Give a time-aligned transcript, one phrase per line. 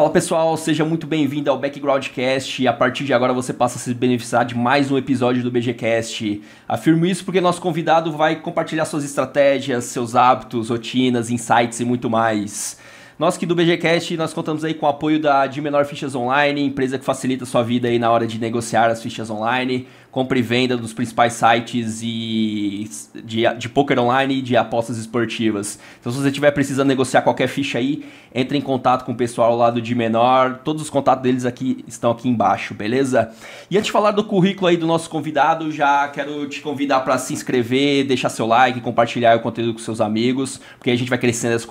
[0.00, 2.66] Fala pessoal, seja muito bem-vindo ao Backgroundcast.
[2.66, 6.40] A partir de agora você passa a se beneficiar de mais um episódio do BGCast.
[6.66, 12.08] Afirmo isso porque nosso convidado vai compartilhar suas estratégias, seus hábitos, rotinas, insights e muito
[12.08, 12.78] mais.
[13.18, 16.64] Nós que do BGCast, nós contamos aí com o apoio da De Menor Fichas Online,
[16.64, 20.38] empresa que facilita a sua vida aí na hora de negociar as fichas online compra
[20.38, 22.90] e venda dos principais sites e
[23.24, 25.78] de, de poker online e de apostas esportivas.
[26.00, 29.56] Então, se você estiver precisando negociar qualquer ficha aí, entre em contato com o pessoal
[29.56, 30.60] lá do de menor.
[30.64, 33.30] Todos os contatos deles aqui estão aqui embaixo, beleza?
[33.70, 37.18] E antes de falar do currículo aí do nosso convidado, já quero te convidar para
[37.18, 41.18] se inscrever, deixar seu like, compartilhar o conteúdo com seus amigos, porque a gente vai
[41.18, 41.66] crescendo essa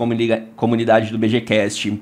[0.56, 2.02] comunidade do BGCast.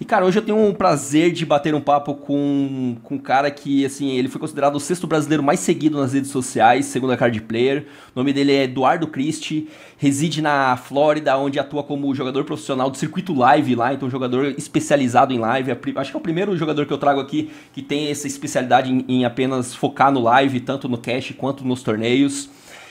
[0.00, 3.50] E, cara, hoje eu tenho um prazer de bater um papo com, com um cara
[3.50, 7.16] que, assim, ele foi considerado o sexto brasileiro mais seguido nas redes sociais, segundo a
[7.16, 7.84] Card Player.
[8.14, 12.96] O nome dele é Eduardo Christie, reside na Flórida, onde atua como jogador profissional do
[12.96, 15.72] circuito live lá, então jogador especializado em live.
[15.96, 19.04] Acho que é o primeiro jogador que eu trago aqui que tem essa especialidade em,
[19.08, 22.48] em apenas focar no live, tanto no cash quanto nos torneios.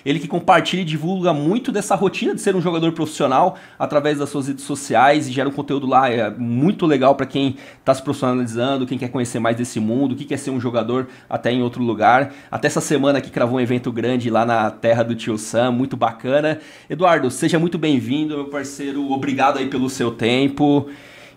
[0.07, 4.29] Ele que compartilha e divulga muito dessa rotina de ser um jogador profissional através das
[4.29, 8.01] suas redes sociais e gera um conteúdo lá é muito legal para quem está se
[8.01, 11.61] profissionalizando, quem quer conhecer mais desse mundo, o que quer ser um jogador até em
[11.61, 12.33] outro lugar.
[12.49, 15.97] Até essa semana que cravou um evento grande lá na terra do Tio Sam, muito
[15.97, 16.61] bacana.
[16.89, 19.11] Eduardo, seja muito bem-vindo, meu parceiro.
[19.11, 20.89] Obrigado aí pelo seu tempo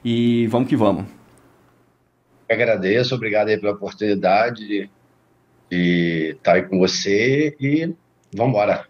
[0.05, 1.07] e vamos que vamos.
[2.49, 4.91] Agradeço, obrigado aí pela oportunidade de,
[5.69, 7.93] de estar aí com você e
[8.35, 8.87] Vamos embora.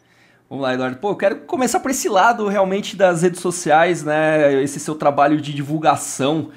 [0.49, 0.97] Vamos lá, Eduardo.
[0.97, 4.61] Pô, eu quero começar por esse lado realmente das redes sociais, né?
[4.63, 6.51] Esse seu trabalho de divulgação.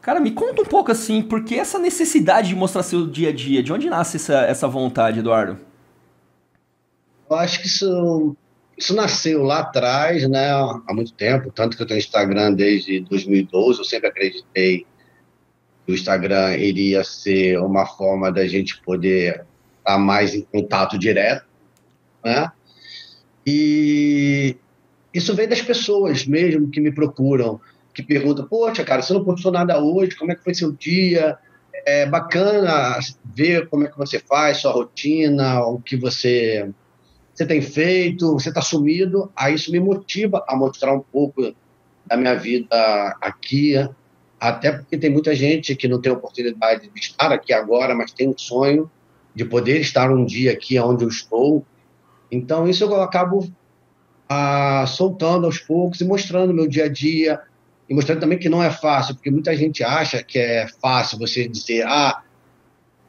[0.00, 3.32] Cara, me conta um pouco assim, por que essa necessidade de mostrar seu dia a
[3.32, 3.62] dia?
[3.62, 5.58] De onde nasce essa, essa vontade, Eduardo?
[7.28, 8.36] Eu acho que isso,
[8.78, 10.50] isso nasceu lá atrás, né?
[10.50, 11.50] Há muito tempo.
[11.50, 13.78] Tanto que eu tenho Instagram desde 2012.
[13.78, 14.86] Eu sempre acreditei
[15.84, 19.44] que o Instagram iria ser uma forma da gente poder
[19.78, 21.53] estar mais em contato direto
[22.24, 22.50] né?
[23.46, 24.56] E
[25.12, 27.60] isso vem das pessoas mesmo que me procuram,
[27.92, 31.36] que perguntam: Poxa, cara, você não postou nada hoje, como é que foi seu dia?
[31.86, 36.70] É bacana ver como é que você faz, sua rotina, o que você,
[37.34, 39.30] você tem feito, você está sumido.
[39.36, 41.54] Aí isso me motiva a mostrar um pouco
[42.06, 43.74] da minha vida aqui,
[44.40, 48.28] até porque tem muita gente que não tem oportunidade de estar aqui agora, mas tem
[48.28, 48.90] um sonho
[49.34, 51.64] de poder estar um dia aqui onde eu estou
[52.30, 53.50] então, isso eu acabo
[54.28, 57.40] ah, soltando aos poucos e mostrando meu dia a dia,
[57.88, 61.46] e mostrando também que não é fácil, porque muita gente acha que é fácil você
[61.46, 62.22] dizer, ah,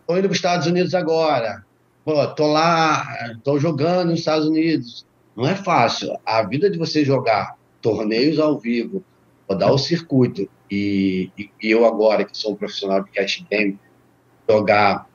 [0.02, 1.66] estou indo para os Estados Unidos agora,
[2.06, 5.06] estou lá, estou jogando nos Estados Unidos.
[5.36, 6.18] Não é fácil.
[6.26, 9.04] A vida de você jogar torneios ao vivo,
[9.50, 13.80] rodar o circuito, e, e, e eu agora, que sou um profissional de cash game,
[14.50, 15.08] jogar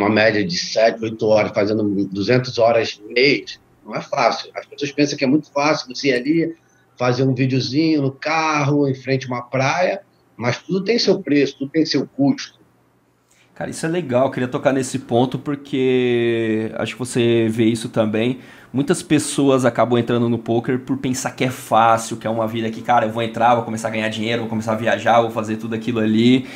[0.00, 4.50] uma média de 7, 8 horas, fazendo 200 horas mês, não é fácil.
[4.54, 6.56] As pessoas pensam que é muito fácil você ir ali,
[6.98, 10.02] fazer um videozinho no carro, em frente a uma praia,
[10.36, 12.60] mas tudo tem seu preço, tudo tem seu custo.
[13.54, 17.90] Cara, isso é legal, eu queria tocar nesse ponto porque acho que você vê isso
[17.90, 18.38] também.
[18.72, 22.70] Muitas pessoas acabam entrando no poker por pensar que é fácil, que é uma vida
[22.70, 25.30] que, cara, eu vou entrar, vou começar a ganhar dinheiro, vou começar a viajar, vou
[25.30, 26.46] fazer tudo aquilo ali.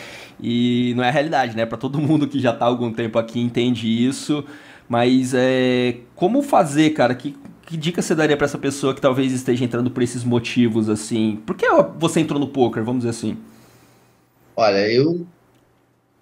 [0.41, 1.67] E não é a realidade, né?
[1.67, 4.45] Para todo mundo que já está há algum tempo aqui entende isso.
[4.89, 7.15] Mas é, como fazer, cara?
[7.15, 7.37] Que,
[7.67, 11.37] que dica você daria para essa pessoa que talvez esteja entrando por esses motivos, assim?
[11.47, 11.67] Por que
[11.99, 13.37] você entrou no poker, vamos dizer assim?
[14.57, 15.27] Olha, eu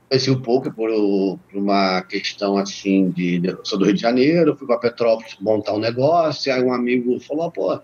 [0.08, 3.40] conheci o poker por, por uma questão assim de.
[3.44, 7.18] Eu sou do Rio de Janeiro, fui para Petrópolis montar um negócio, aí um amigo
[7.20, 7.80] falou, pô,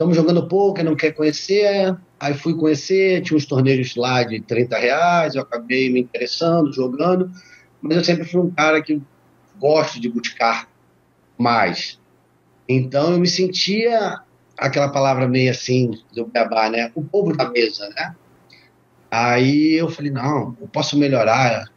[0.00, 1.94] estamos jogando poker, não quer conhecer?
[2.18, 7.30] Aí fui conhecer, tinha uns torneios lá de 30 reais, eu acabei me interessando, jogando,
[7.82, 8.98] mas eu sempre fui um cara que
[9.58, 10.70] gosto de buscar
[11.36, 12.00] mais.
[12.66, 14.20] Então eu me sentia
[14.56, 16.90] aquela palavra meio assim do beabá, né?
[16.94, 18.16] O povo da mesa, né?
[19.10, 21.70] Aí eu falei, não, eu posso melhorar,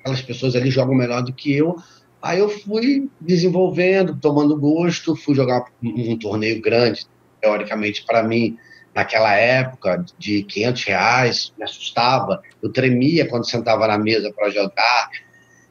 [0.00, 1.76] aquelas pessoas ali jogam melhor do que eu.
[2.20, 7.06] Aí eu fui desenvolvendo, tomando gosto, fui jogar um, um torneio grande,
[7.40, 8.58] teoricamente para mim,
[8.94, 12.42] naquela época de 500 reais, me assustava.
[12.62, 15.10] Eu tremia quando sentava na mesa para jogar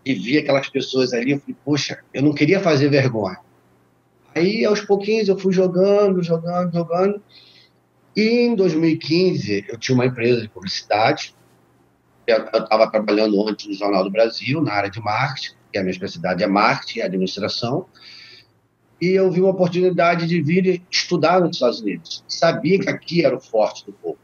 [0.06, 1.32] e via aquelas pessoas ali.
[1.32, 3.38] Eu falei, poxa, eu não queria fazer vergonha.
[4.34, 7.22] Aí, aos pouquinhos, eu fui jogando, jogando, jogando.
[8.16, 11.36] E em 2015, eu tinha uma empresa de publicidade.
[12.26, 15.92] Eu estava trabalhando antes no Jornal do Brasil, na área de marketing, que a minha
[15.92, 17.88] especialidade é marketing e administração
[19.00, 22.24] e eu vi uma oportunidade de vir estudar nos Estados Unidos.
[22.28, 24.18] Sabia que aqui era o forte do povo.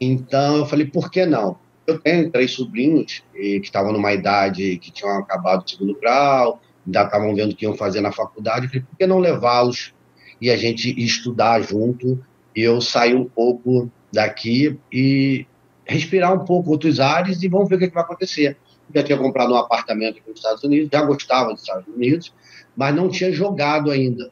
[0.00, 1.58] Então eu falei, por que não?
[1.86, 7.02] Eu tenho três sobrinhos que estavam numa idade que tinham acabado o segundo grau, ainda
[7.02, 8.66] estavam vendo o que iam fazer na faculdade.
[8.66, 9.92] Eu falei, por que não levá-los
[10.40, 12.24] e a gente estudar junto?
[12.54, 15.46] E eu sair um pouco daqui e
[15.84, 18.56] respirar um pouco outros ares e vamos ver o que, é que vai acontecer.
[18.94, 22.32] Já tinha comprado um apartamento aqui nos Estados Unidos, já gostava dos Estados Unidos,
[22.80, 24.30] mas não tinha jogado ainda.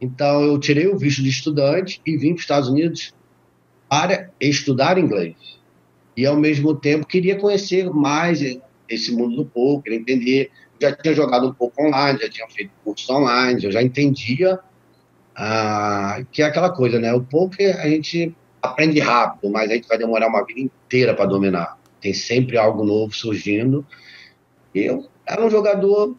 [0.00, 3.14] Então eu tirei o visto de estudante e vim para os Estados Unidos
[3.90, 5.36] para estudar inglês.
[6.16, 8.40] E ao mesmo tempo queria conhecer mais
[8.88, 10.50] esse mundo do poker, entender.
[10.80, 14.58] Já tinha jogado um pouco online, já tinha feito cursos online, eu já entendia
[15.34, 17.12] ah, que é aquela coisa, né?
[17.12, 21.26] O poker a gente aprende rápido, mas a gente vai demorar uma vida inteira para
[21.26, 21.78] dominar.
[22.00, 23.84] Tem sempre algo novo surgindo.
[24.74, 26.16] Eu era um jogador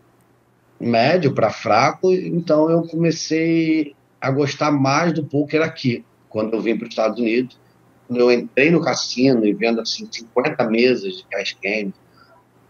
[0.80, 6.78] médio para fraco, então eu comecei a gostar mais do poker aqui, quando eu vim
[6.78, 7.60] para os Estados Unidos.
[8.08, 11.94] Quando eu entrei no cassino e vendo assim 50 mesas de cash game,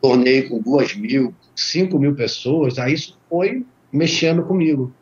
[0.01, 4.93] torneio com duas mil, cinco mil pessoas, aí isso foi mexendo comigo.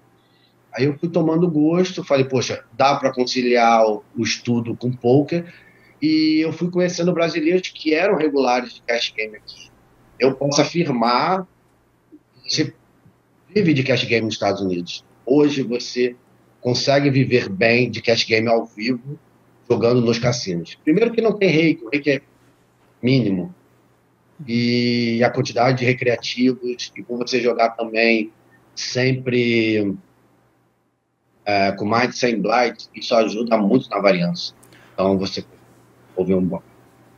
[0.73, 5.53] Aí eu fui tomando gosto, falei, poxa, dá para conciliar o, estudo com poker,
[6.01, 9.71] e eu fui conhecendo brasileiros que eram regulares de cash game aqui.
[10.19, 11.47] Eu posso afirmar,
[12.43, 12.73] você
[13.55, 15.05] vive de cash game nos Estados Unidos.
[15.25, 16.15] Hoje você
[16.59, 19.17] consegue viver bem de cash game ao vivo
[19.69, 20.77] jogando nos cassinos.
[20.83, 22.21] Primeiro que não tem reiki, o reiki é
[23.01, 23.55] mínimo.
[24.45, 28.29] E a quantidade de recreativos, e por você jogar também
[28.75, 29.95] sempre
[31.45, 34.53] é, com mais de 100 blights, isso ajuda muito na variância.
[34.93, 35.45] Então você
[36.17, 36.61] ouve um bom,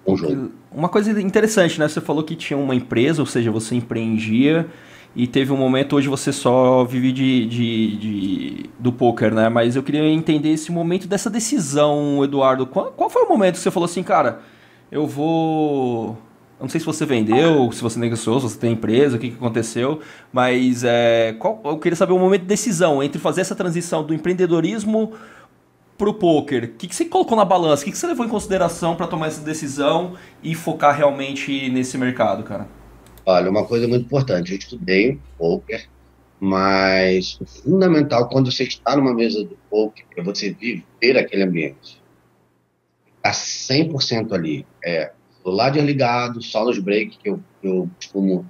[0.06, 0.52] um jogo.
[0.72, 1.88] Uma coisa interessante, né?
[1.88, 4.70] Você falou que tinha uma empresa, ou seja, você empreendia
[5.18, 9.50] e teve um momento hoje você só vive de, de, de, do poker, né?
[9.50, 12.68] Mas eu queria entender esse momento dessa decisão, Eduardo.
[12.68, 14.42] Qual, qual foi o momento que você falou assim, cara,
[14.92, 16.10] eu vou.
[16.60, 19.30] Eu não sei se você vendeu, se você negociou, se você tem empresa, o que,
[19.32, 23.56] que aconteceu, mas é, qual, eu queria saber o momento de decisão entre fazer essa
[23.56, 25.14] transição do empreendedorismo
[25.98, 26.66] para o poker.
[26.66, 27.82] O que, que você colocou na balança?
[27.82, 30.14] O que, que você levou em consideração para tomar essa decisão
[30.44, 32.77] e focar realmente nesse mercado, cara?
[33.30, 35.86] Olha, uma coisa muito importante, eu estudei poker,
[36.40, 42.02] mas o fundamental quando você está numa mesa do poker é você viver aquele ambiente.
[43.18, 44.66] Está 100% ali.
[44.82, 45.12] É
[45.44, 48.50] celular desligado, só nos breaks que eu, eu costumo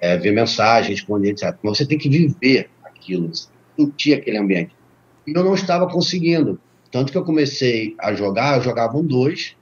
[0.00, 1.54] é, ver mensagem, responder, etc.
[1.62, 3.30] Mas você tem que viver aquilo,
[3.78, 4.74] sentir aquele ambiente.
[5.26, 6.58] E eu não estava conseguindo.
[6.90, 9.54] Tanto que eu comecei a jogar, eu jogava um dois,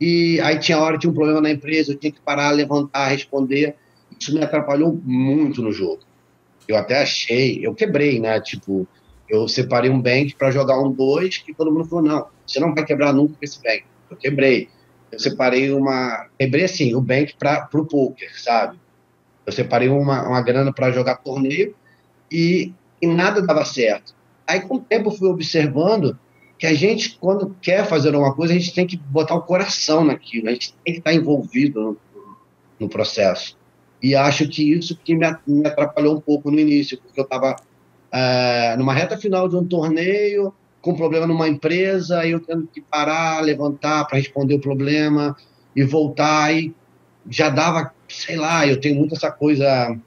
[0.00, 3.74] e aí tinha hora, tinha um problema na empresa, eu tinha que parar, levantar, responder.
[4.18, 6.00] Isso me atrapalhou muito no jogo.
[6.68, 8.40] Eu até achei, eu quebrei, né?
[8.40, 8.86] Tipo,
[9.28, 12.74] eu separei um bank para jogar um dois que todo mundo falou: não, você não
[12.74, 13.84] vai quebrar nunca esse bank.
[14.10, 14.68] Eu quebrei.
[15.10, 16.28] Eu separei uma.
[16.38, 18.78] Quebrei assim, o bank para o poker, sabe?
[19.44, 21.74] Eu separei uma, uma grana para jogar torneio
[22.30, 24.14] e, e nada dava certo.
[24.46, 26.18] Aí, com o tempo, eu fui observando
[26.58, 30.04] que a gente, quando quer fazer alguma coisa, a gente tem que botar o coração
[30.04, 31.96] naquilo, a gente tem que estar envolvido no,
[32.80, 33.56] no processo.
[34.02, 35.26] E acho que isso que me,
[35.66, 37.56] atrapalhou um pouco no início, porque eu estava
[38.10, 42.80] é, numa reta final de um torneio, com um problema numa empresa, eu tendo que
[42.80, 45.36] parar, levantar para responder o problema
[45.74, 46.74] e voltar, e
[47.28, 49.98] já dava, sei lá, eu tenho muito essa coisa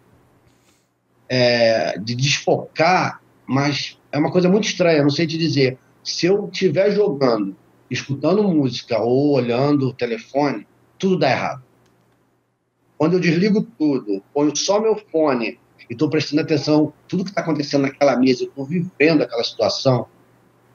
[1.27, 6.49] é, de desfocar, mas é uma coisa muito estranha, não sei te dizer se eu
[6.51, 7.55] estiver jogando,
[7.89, 11.63] escutando música ou olhando o telefone, tudo dá errado.
[12.97, 15.57] Quando eu desligo tudo, ponho só meu fone
[15.89, 20.05] e estou prestando atenção tudo que está acontecendo naquela mesa, estou vivendo aquela situação,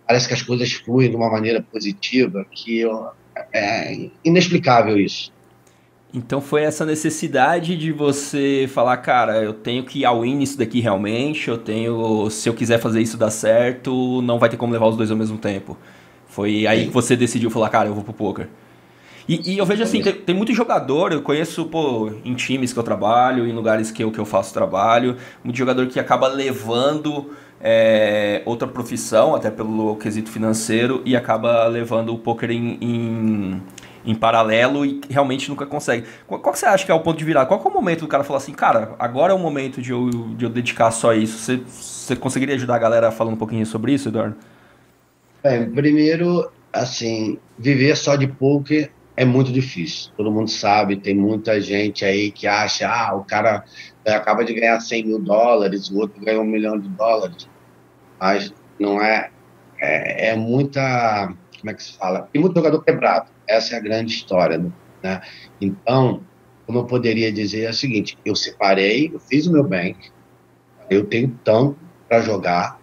[0.07, 3.11] parece que as coisas fluem de uma maneira positiva, que eu,
[3.52, 5.33] é inexplicável isso.
[6.14, 10.56] Então foi essa necessidade de você falar, cara, eu tenho que ir ao in nisso
[10.56, 14.73] daqui realmente, eu tenho, se eu quiser fazer isso dar certo, não vai ter como
[14.73, 15.76] levar os dois ao mesmo tempo.
[16.28, 16.87] Foi aí Sim.
[16.87, 18.49] que você decidiu falar, cara, eu vou pro poker.
[19.28, 22.78] E, e eu vejo assim, tem, tem, muito jogador, eu conheço, pô, em times que
[22.78, 27.33] eu trabalho, em lugares que eu, que eu faço trabalho, muito jogador que acaba levando
[27.61, 33.62] é, outra profissão, até pelo quesito financeiro, e acaba levando o poker em, em
[34.04, 36.06] em paralelo e realmente nunca consegue.
[36.26, 37.46] Qual, qual que você acha que é o ponto de virada?
[37.46, 40.11] Qual é o momento do cara falar assim, cara, agora é o momento de eu,
[40.11, 41.38] de eu dedicar só isso?
[41.38, 44.37] Você, você conseguiria ajudar a galera falando um pouquinho sobre isso, Eduardo?
[45.42, 50.11] Bem, primeiro, assim, viver só de poker é muito difícil.
[50.16, 53.64] Todo mundo sabe, tem muita gente aí que acha, ah, o cara
[54.06, 57.49] acaba de ganhar 100 mil dólares, o outro ganhou um milhão de dólares.
[58.20, 59.30] Mas não é,
[59.80, 61.32] é, é muita
[61.64, 62.28] como é que se fala?
[62.30, 63.30] Tem muito jogador quebrado.
[63.46, 64.58] Essa é a grande história,
[65.02, 65.20] né?
[65.60, 66.22] Então,
[66.66, 69.96] como eu poderia dizer é o seguinte: eu separei, eu fiz o meu bem,
[70.90, 72.80] eu tenho tanto para jogar,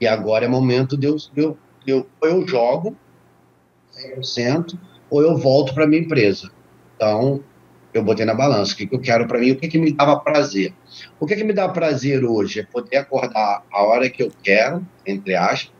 [0.00, 2.96] e agora é momento de eu, de eu, de eu eu jogo
[4.20, 4.78] 100%,
[5.10, 6.50] ou eu volto para minha empresa.
[6.94, 7.42] Então,
[7.92, 9.92] eu botei na balança o que, que eu quero para mim, o que, que me
[9.92, 10.74] dava prazer.
[11.18, 14.86] O que, que me dá prazer hoje é poder acordar a hora que eu quero,
[15.06, 15.72] entre aspas,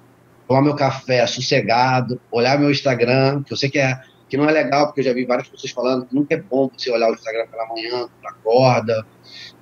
[0.46, 4.52] tomar meu café sossegado, olhar meu Instagram, que eu sei que, é, que não é
[4.52, 7.14] legal, porque eu já vi várias pessoas falando que nunca é bom você olhar o
[7.14, 9.06] Instagram pela manhã, quando acorda,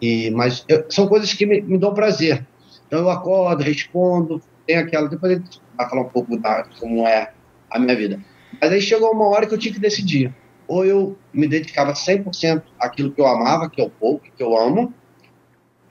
[0.01, 2.47] e, mas eu, são coisas que me, me, dão prazer.
[2.87, 5.09] Então eu acordo, respondo, tem aquela.
[5.09, 7.33] Depois a gente vai falar um pouco da, como é
[7.71, 8.21] a minha vida.
[8.61, 10.35] Mas aí chegou uma hora que eu tinha que decidir.
[10.67, 14.57] Ou eu me dedicava 100% àquilo que eu amava, que é o pouco, que eu
[14.57, 14.95] amo,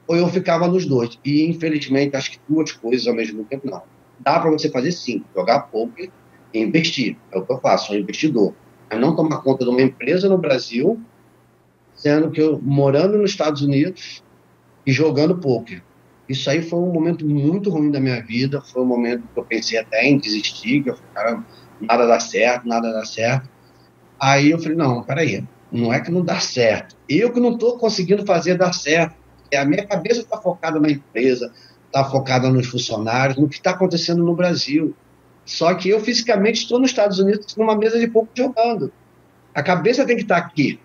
[0.08, 1.20] ou eu ficava nos dois.
[1.24, 3.84] E infelizmente, acho que duas coisas ao mesmo tempo não.
[4.24, 6.10] Dá para você fazer sim, jogar poker
[6.54, 7.18] e investir.
[7.32, 8.54] É o que eu faço, sou investidor.
[8.90, 11.02] Mas não tomar conta de uma empresa no Brasil
[11.96, 14.24] sendo que eu morando nos Estados Unidos
[14.86, 15.82] e jogando poker.
[16.28, 19.46] Isso aí foi um momento muito ruim da minha vida, foi um momento que eu
[19.46, 21.46] pensei até em desistir, que eu falei, caramba,
[21.80, 23.50] nada dá certo, nada dá certo.
[24.20, 26.96] Aí eu falei, não, peraí, não é que não dá certo.
[27.08, 29.16] Eu que não estou conseguindo fazer dar certo.
[29.56, 31.52] A minha cabeça está focada na empresa,
[31.94, 34.96] está focada nos funcionários, no que está acontecendo no Brasil.
[35.46, 38.92] Só que eu fisicamente estou nos Estados Unidos numa mesa de pouco jogando.
[39.54, 40.80] A cabeça tem que estar tá aqui.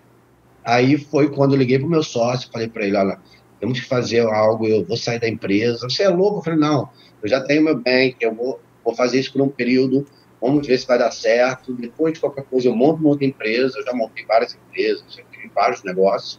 [0.62, 3.18] Aí foi quando eu liguei para o meu sócio, falei para ele, olha,
[3.58, 5.88] temos que fazer algo, eu vou sair da empresa.
[5.88, 6.40] Você é louco?
[6.40, 6.90] Eu falei, não,
[7.22, 10.06] eu já tenho meu bank, eu vou, vou fazer isso por um período,
[10.38, 11.72] vamos ver se vai dar certo.
[11.72, 15.22] Depois de qualquer coisa, eu monto uma outra empresa, eu já montei várias empresas, já
[15.32, 16.38] tive vários negócios,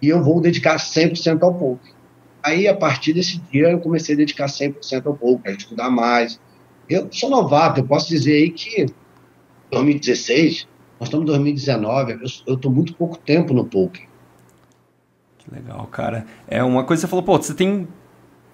[0.00, 1.95] e eu vou dedicar 100% ao poker.
[2.46, 6.40] Aí, a partir desse dia, eu comecei a dedicar 100% ao poker, a estudar mais.
[6.88, 8.86] Eu sou novato, eu posso dizer aí que
[9.72, 10.68] 2016
[11.00, 14.06] nós estamos em 2019, eu estou muito pouco tempo no poker.
[15.38, 16.24] Que legal, cara.
[16.46, 17.88] É uma coisa que você falou, pô, você tem.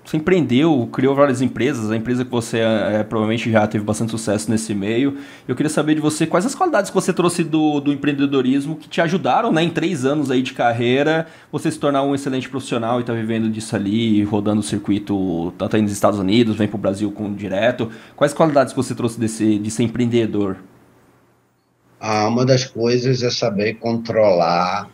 [0.04, 4.50] Você empreendeu, criou várias empresas, a empresa que você é, provavelmente já teve bastante sucesso
[4.50, 5.16] nesse meio.
[5.46, 8.88] Eu queria saber de você quais as qualidades que você trouxe do, do empreendedorismo que
[8.88, 12.98] te ajudaram, né, em três anos aí de carreira, você se tornar um excelente profissional
[12.98, 16.66] e estar tá vivendo disso ali, rodando o circuito, tanto aí nos Estados Unidos, vem
[16.66, 17.88] para o Brasil com direto.
[18.16, 20.56] Quais qualidades que você trouxe desse, de ser empreendedor?
[22.00, 24.90] Ah, uma das coisas é saber controlar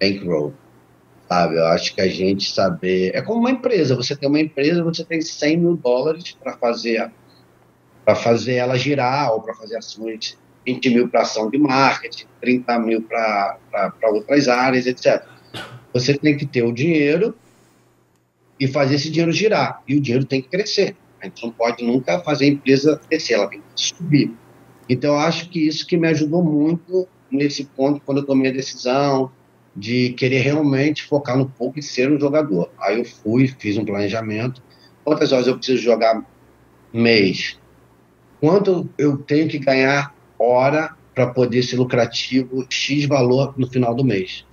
[0.00, 0.54] bankroll,
[1.28, 1.56] sabe?
[1.56, 3.12] Eu acho que a gente saber...
[3.14, 7.10] É como uma empresa, você tem uma empresa, você tem 100 mil dólares para fazer
[8.14, 13.02] fazer ela girar ou para fazer ações, 20 mil para ação de marketing, 30 mil
[13.02, 13.58] para
[14.04, 15.24] outras áreas, etc.
[15.92, 17.34] Você tem que ter o dinheiro
[18.60, 19.82] e fazer esse dinheiro girar.
[19.88, 20.96] E o dinheiro tem que crescer.
[21.20, 24.32] A gente não pode nunca fazer a empresa crescer, ela tem que subir.
[24.88, 28.54] Então, eu acho que isso que me ajudou muito nesse ponto, quando eu tomei a
[28.54, 29.32] decisão
[29.76, 32.70] de querer realmente focar no pouco e ser um jogador.
[32.80, 34.62] Aí eu fui, fiz um planejamento.
[35.04, 36.24] Quantas horas eu preciso jogar
[36.92, 37.58] mês?
[38.40, 44.04] Quanto eu tenho que ganhar hora para poder ser lucrativo, X valor no final do
[44.04, 44.46] mês?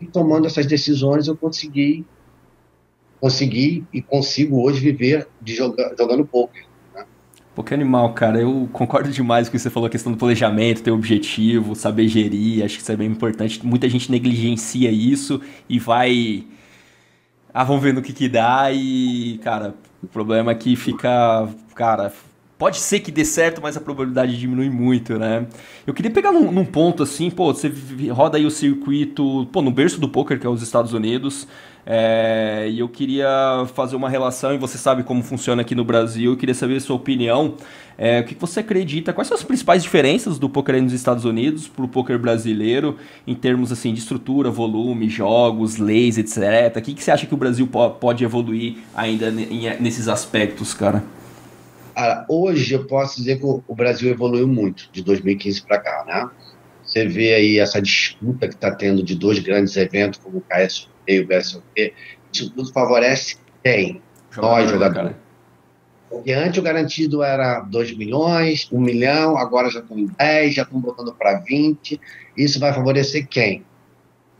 [0.00, 2.06] E tomando essas decisões, eu consegui,
[3.20, 6.54] consegui e consigo hoje viver de jogar, jogando pouco.
[7.58, 8.40] Pô, que animal, cara.
[8.40, 12.06] Eu concordo demais com o que você falou, a questão do planejamento, ter objetivo, saber
[12.06, 12.64] gerir.
[12.64, 13.66] Acho que isso é bem importante.
[13.66, 16.44] Muita gente negligencia isso e vai.
[17.52, 21.48] Ah, vamos ver no que que dá e, cara, o problema é que fica.
[21.74, 22.12] Cara,
[22.58, 25.46] pode ser que dê certo, mas a probabilidade diminui muito, né?
[25.86, 27.72] Eu queria pegar num, num, ponto assim, pô, você
[28.10, 31.46] roda aí o circuito, pô, no berço do poker, que é os Estados Unidos.
[31.86, 36.32] É, e eu queria fazer uma relação, e você sabe como funciona aqui no Brasil,
[36.32, 37.54] eu queria saber a sua opinião.
[37.96, 39.12] É, o que você acredita?
[39.12, 42.96] Quais são as principais diferenças do poker aí nos Estados Unidos para o poker brasileiro,
[43.26, 46.76] em termos assim de estrutura, volume, jogos, leis, etc.
[46.76, 51.02] O que, que você acha que o Brasil pode evoluir ainda nesses aspectos, cara?
[52.28, 56.30] Hoje eu posso dizer que o Brasil evoluiu muito de 2015 para cá, né?
[56.84, 60.88] Você vê aí essa disputa que está tendo de dois grandes eventos como o KS
[61.06, 61.94] e o BSOP,
[62.32, 64.00] isso tudo favorece quem?
[64.30, 65.16] Jogador, Nós, jogadores.
[66.08, 70.54] Porque antes o garantido era 2 milhões, 1 um milhão, agora já estão em 10,
[70.54, 72.00] já estão botando para 20.
[72.36, 73.64] Isso vai favorecer quem?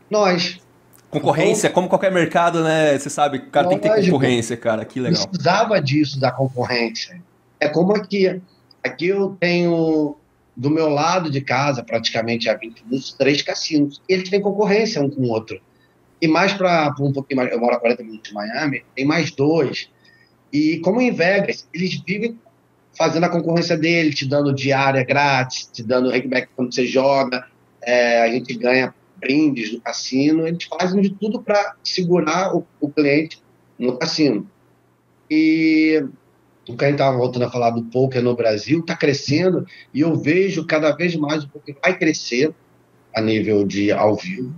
[0.09, 0.59] Nós.
[1.11, 2.97] Concorrência, então, como qualquer mercado, né?
[2.97, 4.85] Você sabe, o cara lógico, tem que ter concorrência, cara.
[4.85, 5.27] Que legal.
[5.27, 7.21] Precisava disso, da concorrência.
[7.59, 8.41] É como aqui.
[8.83, 10.15] Aqui eu tenho
[10.55, 14.01] do meu lado de casa, praticamente a 20 minutos, três cassinos.
[14.09, 15.59] E eles têm concorrência um com o outro.
[16.21, 19.31] E mais para um pouquinho mais, eu moro a 40 minutos de Miami, tem mais
[19.31, 19.89] dois.
[20.51, 22.37] E como em Vegas, eles vivem
[22.97, 27.47] fazendo a concorrência dele, te dando diária grátis, te dando rakeback quando você joga,
[27.81, 32.89] é, a gente ganha brindes no cassino, eles fazem de tudo para segurar o, o,
[32.89, 33.41] cliente
[33.77, 34.49] no cassino.
[35.29, 36.03] E
[36.67, 40.01] o que a gente estava voltando a falar do poker no Brasil está crescendo e
[40.01, 42.53] eu vejo cada vez mais o poker vai crescer
[43.15, 44.53] a nível de ao vivo.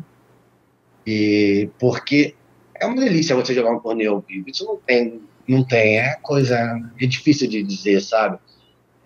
[1.06, 2.36] E porque
[2.76, 4.50] é uma delícia você jogar um torneio ao vivo.
[4.50, 6.58] Isso não tem, não tem, é coisa,
[7.00, 8.40] é difícil de dizer, sabe?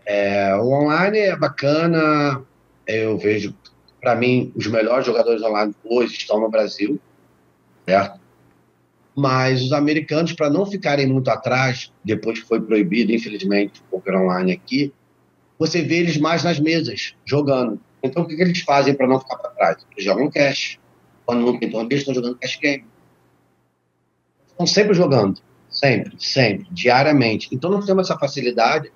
[0.06, 2.44] É, o online é bacana,
[2.88, 3.56] eu vejo,
[4.00, 7.00] para mim, os melhores jogadores online hoje estão no Brasil,
[7.86, 8.20] certo?
[9.15, 14.15] Mas os americanos, para não ficarem muito atrás, depois que foi proibido, infelizmente, o poker
[14.15, 14.93] online aqui,
[15.57, 17.79] você vê eles mais nas mesas, jogando.
[18.03, 19.77] Então, o que, que eles fazem para não ficar para trás?
[19.93, 20.77] Eles jogam cash.
[21.25, 22.86] Quando não tem torneio, estão jogando cash game.
[24.48, 25.39] Estão sempre jogando.
[25.69, 27.50] Sempre, sempre, diariamente.
[27.51, 28.91] Então, nós temos essa facilidade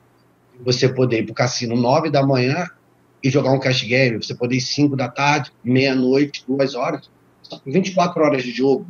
[0.57, 2.67] de você poder ir para o cassino 9 da manhã
[3.23, 4.17] e jogar um cash game.
[4.17, 7.09] Você poder ir 5 da tarde, meia-noite, duas horas.
[7.65, 8.85] 24 horas de jogo.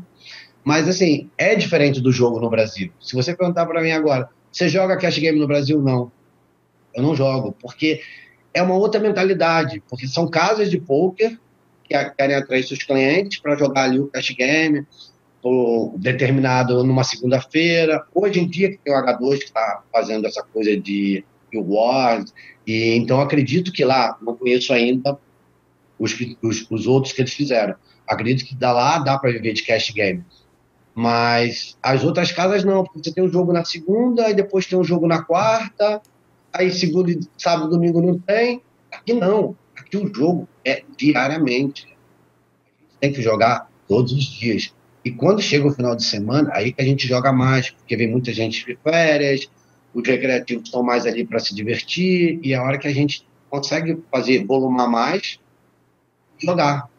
[0.63, 2.92] Mas, assim, é diferente do jogo no Brasil.
[3.00, 5.82] Se você perguntar para mim agora, você joga cash game no Brasil?
[5.82, 6.12] Não.
[6.94, 8.01] Eu não jogo, porque
[8.54, 11.39] é uma outra mentalidade, porque são casas de poker
[11.84, 14.86] que querem atrair seus clientes para jogar ali o cash game,
[15.42, 18.06] ou determinado numa segunda-feira.
[18.13, 22.34] Hoje em dia, que tem o H2 que está fazendo essa coisa de rewards,
[22.68, 25.18] e então acredito que lá, não conheço ainda
[25.98, 27.75] os, os, os outros que eles fizeram.
[28.08, 30.24] Acredito que lá dá para viver de cash game.
[30.96, 34.77] Mas as outras casas não, porque você tem um jogo na segunda, e depois tem
[34.77, 36.01] um jogo na quarta,
[36.51, 38.62] aí segundo, sábado, domingo não tem.
[38.91, 39.55] Aqui não.
[39.77, 41.88] Aqui o jogo é diariamente.
[43.00, 44.74] Tem que jogar todos os dias.
[45.03, 48.10] E quando chega o final de semana, aí que a gente joga mais, porque vem
[48.10, 49.50] muita gente de férias,
[49.93, 53.25] os recreativos estão mais ali para se divertir, e é a hora que a gente
[53.50, 55.39] consegue fazer volumar mais,
[56.38, 56.89] jogar.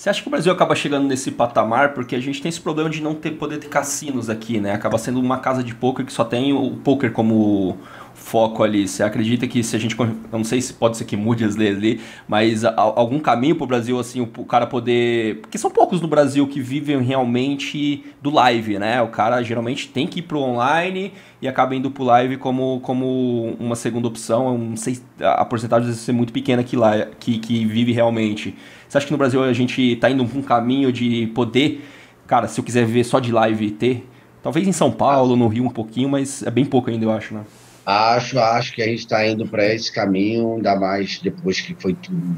[0.00, 2.88] Você acha que o Brasil acaba chegando nesse patamar porque a gente tem esse problema
[2.88, 4.72] de não ter poder ter cassinos aqui, né?
[4.72, 7.76] Acaba sendo uma casa de poker que só tem o poker como
[8.20, 8.86] foco ali?
[8.86, 9.98] Você acredita que se a gente.
[9.98, 13.64] Eu não sei se pode ser que mude as leis ali, mas algum caminho para
[13.64, 15.40] o Brasil, assim, o cara poder.
[15.40, 19.00] Porque são poucos no Brasil que vivem realmente do live, né?
[19.02, 23.56] O cara geralmente tem que ir pro online e acaba indo pro live como, como
[23.58, 24.52] uma segunda opção.
[24.52, 28.54] Eu não sei, a porcentagem deve ser muito pequena que, lá, que, que vive realmente.
[28.86, 31.84] Você acha que no Brasil a gente tá indo pra um caminho de poder.
[32.26, 34.06] Cara, se eu quiser viver só de live ter.
[34.42, 37.34] Talvez em São Paulo, no Rio um pouquinho, mas é bem pouco ainda, eu acho,
[37.34, 37.42] né?
[37.84, 41.94] Acho, acho que a gente está indo para esse caminho, ainda mais depois que foi
[41.94, 42.36] tudo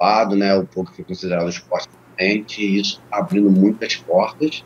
[0.00, 0.54] ocupado, né?
[0.54, 4.64] O pouco foi considerado esporte potente, e isso abrindo muitas portas.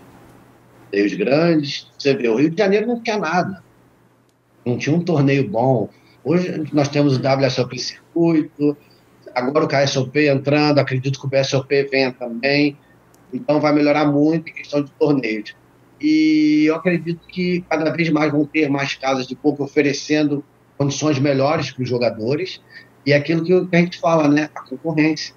[0.91, 3.63] Tem os grandes, você vê, o Rio de Janeiro não quer nada.
[4.65, 5.89] Não tinha um torneio bom.
[6.23, 8.77] Hoje nós temos o WSOP circuito,
[9.35, 12.79] agora o KSOP entrando, acredito que o BSOP venha também.
[13.33, 15.55] Então vai melhorar muito em questão de torneios.
[16.07, 20.45] E eu acredito que cada vez mais vão ter mais casas de poker oferecendo
[20.77, 22.61] condições melhores para os jogadores.
[23.07, 24.51] E é aquilo que a gente fala, né?
[24.55, 25.35] A concorrência.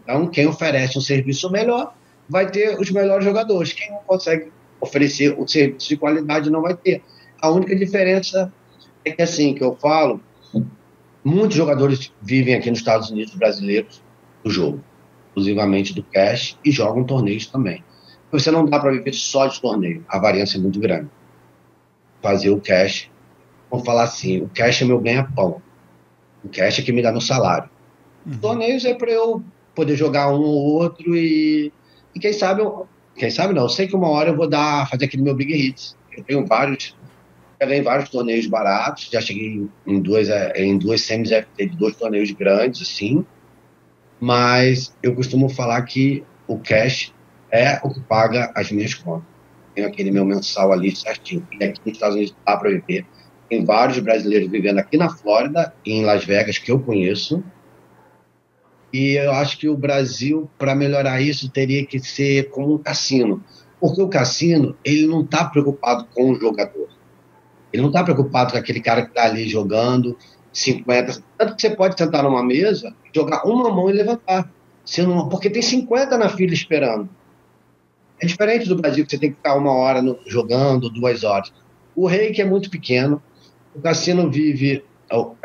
[0.00, 1.96] Então, quem oferece um serviço melhor
[2.28, 3.72] vai ter os melhores jogadores.
[3.72, 7.02] Quem não consegue oferecer um serviço de qualidade não vai ter.
[7.42, 8.54] A única diferença
[9.04, 10.20] é que, assim, que eu falo,
[11.24, 14.00] muitos jogadores vivem aqui nos Estados Unidos brasileiros
[14.44, 14.80] do jogo,
[15.26, 17.82] exclusivamente do cash, e jogam torneios também
[18.34, 20.04] você não dá para viver só de torneio.
[20.08, 21.08] A variância é muito grande.
[22.20, 23.08] Fazer o cash,
[23.70, 25.62] vamos falar assim, o cash é meu ganha-pão.
[26.42, 27.70] O cash é que me dá meu salário.
[28.26, 28.38] Uhum.
[28.38, 29.40] Torneios é para eu
[29.72, 31.72] poder jogar um ou outro e,
[32.12, 34.90] e quem sabe, eu, quem sabe não, eu sei que uma hora eu vou dar,
[34.90, 35.96] fazer aquele meu Big Hits.
[36.16, 36.96] Eu tenho vários,
[37.60, 41.76] eu ganhei vários torneios baratos, já cheguei em duas, é, em duas semis FT de
[41.76, 43.24] dois torneios grandes, assim,
[44.18, 47.13] mas eu costumo falar que o cash
[47.54, 49.28] é o que paga as minhas contas.
[49.74, 51.46] Tenho aquele meu mensal ali certinho.
[51.52, 53.06] E aqui nos Estados Unidos dá para viver.
[53.48, 57.44] Tem vários brasileiros vivendo aqui na Flórida e em Las Vegas que eu conheço.
[58.92, 63.42] E eu acho que o Brasil, para melhorar isso, teria que ser como um cassino.
[63.80, 66.88] Porque o cassino, ele não está preocupado com o jogador.
[67.72, 70.16] Ele não está preocupado com aquele cara que está ali jogando
[70.52, 71.22] 50.
[71.38, 74.50] Tanto que você pode sentar numa mesa, jogar uma mão e levantar.
[74.98, 77.08] Não, porque tem 50 na fila esperando.
[78.20, 81.52] É diferente do Brasil, que você tem que ficar uma hora no, jogando, duas horas.
[81.94, 83.22] O reiki é muito pequeno,
[83.74, 84.84] o cassino vive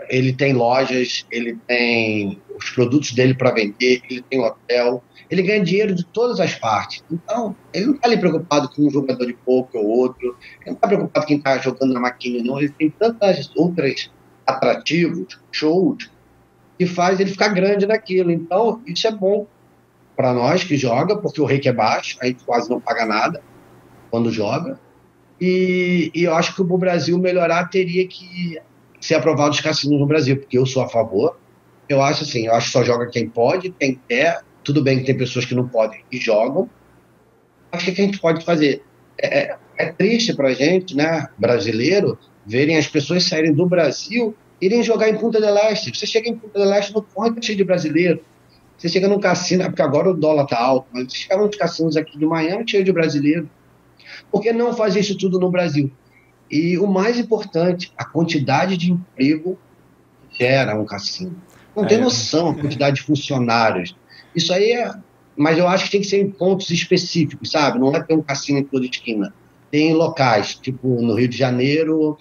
[0.09, 5.63] ele tem lojas, ele tem os produtos dele para vender, ele tem hotel, ele ganha
[5.63, 7.03] dinheiro de todas as partes.
[7.11, 10.73] Então, ele não está ali preocupado com um jogador de pouco ou outro, ele não
[10.73, 12.59] está preocupado com quem está jogando na maquina, não.
[12.59, 14.09] Ele tem tantas outras
[14.45, 16.09] atrativos, shows,
[16.77, 18.31] que faz ele ficar grande naquilo.
[18.31, 19.45] Então, isso é bom
[20.19, 23.05] para nós que joga, porque o rei que é baixo, a gente quase não paga
[23.05, 23.41] nada
[24.11, 24.77] quando joga.
[25.39, 28.59] E, e eu acho que o Brasil melhorar teria que
[28.99, 31.39] ser aprovado os cassinos no Brasil, porque eu sou a favor.
[31.87, 34.41] Eu acho assim, eu acho que só joga quem pode, quem quer.
[34.61, 36.69] Tudo bem que tem pessoas que não podem e jogam.
[37.71, 38.83] Acho que que a gente pode fazer?
[39.17, 44.83] É, é, é triste para gente, né, brasileiro, verem as pessoas saírem do Brasil irem
[44.83, 45.97] jogar em Punta del Este.
[45.97, 48.19] Você chega em Punta del Este ponto tá cheio de brasileiro.
[48.79, 51.97] Você chega num cassino, porque agora o dólar tá alto, mas você chega nos cassinos
[51.97, 53.49] aqui de Miami cheio de brasileiro.
[54.31, 55.91] Por que não fazer isso tudo no Brasil?
[56.49, 59.59] E o mais importante, a quantidade de emprego
[60.31, 61.35] gera um cassino.
[61.75, 62.01] Não tem é.
[62.01, 63.95] noção a quantidade de funcionários.
[64.33, 64.93] Isso aí é.
[65.35, 67.79] Mas eu acho que tem que ser em pontos específicos, sabe?
[67.79, 69.33] Não é ter um cassino em toda esquina.
[69.69, 72.17] Tem locais, tipo no Rio de Janeiro,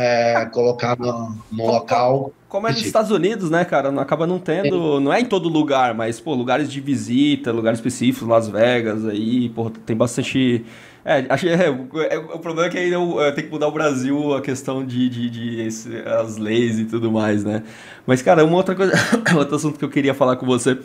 [0.00, 2.32] é, colocar no, no local.
[2.48, 3.88] Como é nos Estados Unidos, né, cara?
[4.00, 5.00] Acaba não tendo.
[5.00, 9.48] Não é em todo lugar, mas, pô, lugares de visita, lugares específicos, Las Vegas, aí,
[9.48, 10.64] pô, tem bastante
[11.04, 11.66] é, acho, é,
[12.10, 14.84] é, o problema é que aí eu, eu tenho que mudar o Brasil a questão
[14.84, 17.62] de, de, de esse, as leis e tudo mais, né?
[18.06, 18.92] Mas, cara, uma outra coisa,
[19.36, 20.78] outro assunto que eu queria falar com você,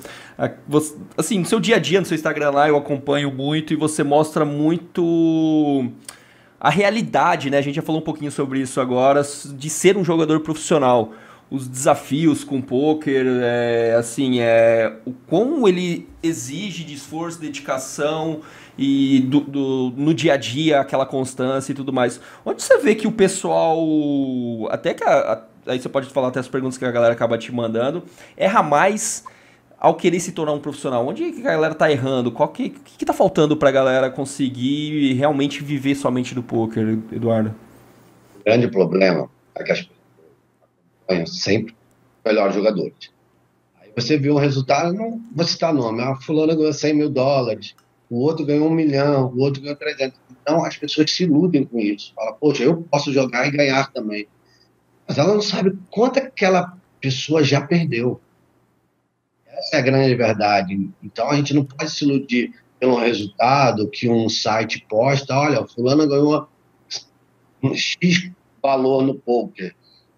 [0.68, 3.76] você, assim, no seu dia a dia, no seu Instagram lá, eu acompanho muito e
[3.76, 5.92] você mostra muito
[6.64, 7.58] a realidade, né?
[7.58, 11.12] A gente já falou um pouquinho sobre isso agora, de ser um jogador profissional
[11.52, 18.42] os desafios com o poker, é, assim, é, o quão ele exige de esforço, dedicação
[18.76, 22.20] e do, do, no dia a dia aquela constância e tudo mais.
[22.44, 23.78] Onde você vê que o pessoal,
[24.72, 25.34] até que a,
[25.68, 28.04] a, aí você pode falar até as perguntas que a galera acaba te mandando,
[28.36, 29.24] erra mais
[29.84, 31.06] ao querer se tornar um profissional?
[31.06, 32.32] Onde a galera tá errando?
[32.32, 37.54] Qual que, que, que tá faltando pra galera conseguir realmente viver somente do poker, Eduardo?
[38.40, 40.00] O grande problema é que as pessoas
[41.02, 41.76] acompanham sempre
[42.26, 43.12] melhores jogadores.
[43.82, 47.76] Aí você vê um resultado, não vou citar nome, a fulana ganhou 100 mil dólares,
[48.10, 50.18] o outro ganhou um milhão, o outro ganhou 300.
[50.42, 52.14] Então as pessoas se iludem com isso.
[52.16, 54.28] Fala, poxa, eu posso jogar e ganhar também.
[55.06, 58.22] Mas ela não sabe quanto aquela pessoa já perdeu.
[59.54, 60.90] Essa é a grande verdade.
[61.02, 65.36] Então a gente não pode se iludir pelo resultado que um site posta.
[65.36, 66.48] Olha, o fulano ganhou
[67.62, 69.76] um X valor no poker.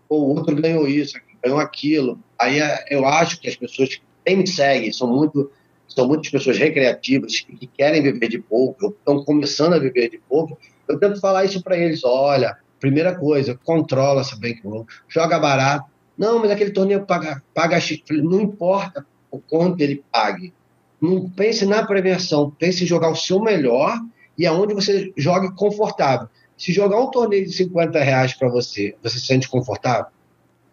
[0.08, 2.20] Ou o outro ganhou isso, ganhou aquilo.
[2.40, 5.52] Aí é, eu acho que as pessoas que me seguem são muito
[5.88, 10.18] são muitas pessoas recreativas que querem viver de pouco, ou estão começando a viver de
[10.18, 10.58] pouco,
[10.90, 12.04] eu tento falar isso para eles.
[12.04, 15.86] Olha, primeira coisa, controla essa bankroll, joga barato.
[16.18, 17.78] Não, mas aquele torneio paga, paga
[18.24, 20.54] não importa o quanto ele pague.
[21.02, 24.00] Não pense na prevenção, pense em jogar o seu melhor
[24.38, 26.28] e aonde você jogue confortável.
[26.58, 30.12] Se jogar um torneio de 50 reais para você, você se sente confortável?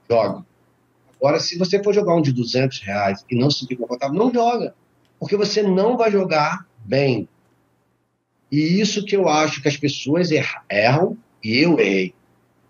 [0.09, 0.45] Joga.
[1.17, 4.33] Agora, se você for jogar um de 200 reais e não se sentir confortável, não
[4.33, 4.75] joga
[5.23, 7.29] porque você não vai jogar bem.
[8.51, 10.31] E isso que eu acho que as pessoas
[10.69, 12.13] erram, e eu errei.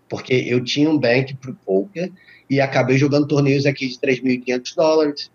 [0.07, 2.11] Porque eu tinha um bank pro poker
[2.47, 5.31] e acabei jogando torneios aqui de 3.500 dólares,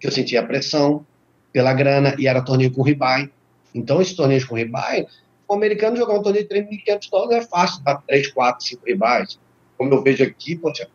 [0.00, 1.06] que eu sentia pressão
[1.52, 3.30] pela grana, e era torneio com ribai.
[3.74, 5.06] Então, esses torneios com ribai,
[5.46, 9.38] o americano jogar um torneio de 3.500 dólares é fácil, dá 3, 4, 5 ribais.
[9.76, 10.88] Como eu vejo aqui, poxa,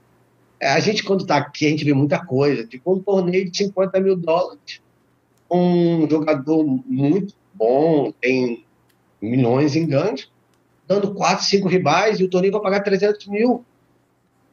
[0.61, 2.65] a gente quando está aqui, a gente vê muita coisa.
[2.65, 4.81] Tipo um torneio de 50 mil dólares
[5.49, 8.65] um jogador muito bom, tem
[9.21, 10.31] milhões em ganhos,
[10.87, 13.65] dando 4, 5 ribais e o Toninho vai pagar 300 mil.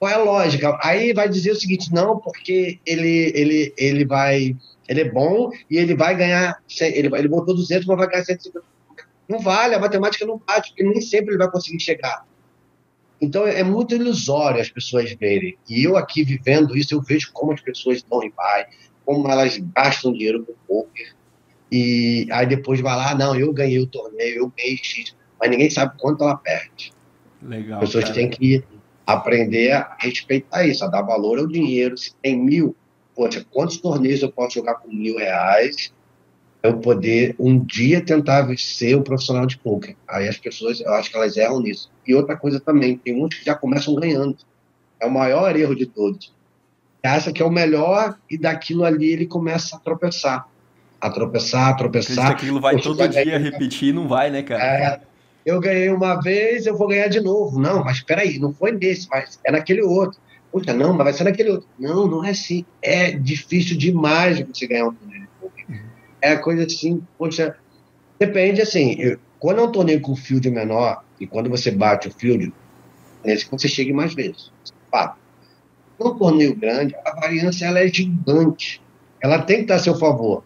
[0.03, 0.77] Qual é a lógica?
[0.83, 4.57] Aí vai dizer o seguinte, não, porque ele, ele, ele vai,
[4.89, 8.67] ele é bom e ele vai ganhar, ele, ele botou 200, mas vai ganhar 150.
[9.29, 12.27] Não vale, a matemática não bate, porque nem sempre ele vai conseguir chegar.
[13.21, 15.57] Então é muito ilusório as pessoas verem.
[15.69, 18.67] E eu aqui vivendo isso, eu vejo como as pessoas dão ribai,
[19.07, 21.15] como elas gastam dinheiro com poker.
[21.71, 25.71] E aí depois vai lá, não, eu ganhei o torneio, eu ganhei X, mas ninguém
[25.71, 26.93] sabe quanto ela perde.
[27.41, 27.81] Legal.
[27.81, 28.17] As pessoas cara.
[28.17, 28.65] têm que
[29.07, 31.97] aprender a respeitar isso, a dar valor ao dinheiro.
[31.97, 32.77] Se tem mil,
[33.15, 35.93] poxa, quantos torneios eu posso jogar com mil reais?
[36.63, 39.97] Eu poder um dia tentar ser o profissional de poker.
[40.09, 41.91] Aí as pessoas, eu acho que elas erram nisso.
[42.07, 44.37] E outra coisa também, tem muitos que já começam ganhando.
[45.01, 46.33] É o maior erro de todos
[47.09, 50.47] acha que é o melhor e daquilo ali ele começa a tropeçar.
[51.01, 52.37] A tropeçar, a tropeçar.
[52.37, 54.63] Que aquilo vai todo dia repetir, não vai, né, cara?
[54.63, 55.01] É,
[55.45, 57.59] eu ganhei uma vez, eu vou ganhar de novo.
[57.59, 60.21] Não, mas espera aí, não foi nesse, mas é naquele outro.
[60.51, 61.69] Poxa, não, mas vai ser naquele outro.
[61.79, 62.65] Não, não é assim.
[62.83, 65.83] É difícil demais você ganhar um torneio de poker.
[66.21, 67.57] É coisa assim, poxa,
[68.19, 68.95] depende assim.
[68.99, 72.53] Eu, quando é um torneio com field menor, e quando você bate o field,
[73.25, 74.53] é que você chega mais vezes.
[74.91, 75.19] Fato.
[75.99, 78.83] No torneio grande, a variância ela é gigante.
[79.21, 80.45] Ela tem que estar a seu favor.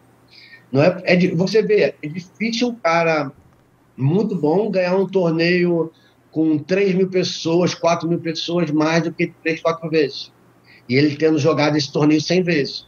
[0.71, 3.31] Não é, é você vê, é difícil um cara
[3.97, 5.91] muito bom ganhar um torneio
[6.31, 10.31] com 3 mil pessoas, 4 mil pessoas, mais do que 3, 4 vezes.
[10.87, 12.87] E ele tendo jogado esse torneio 100 vezes.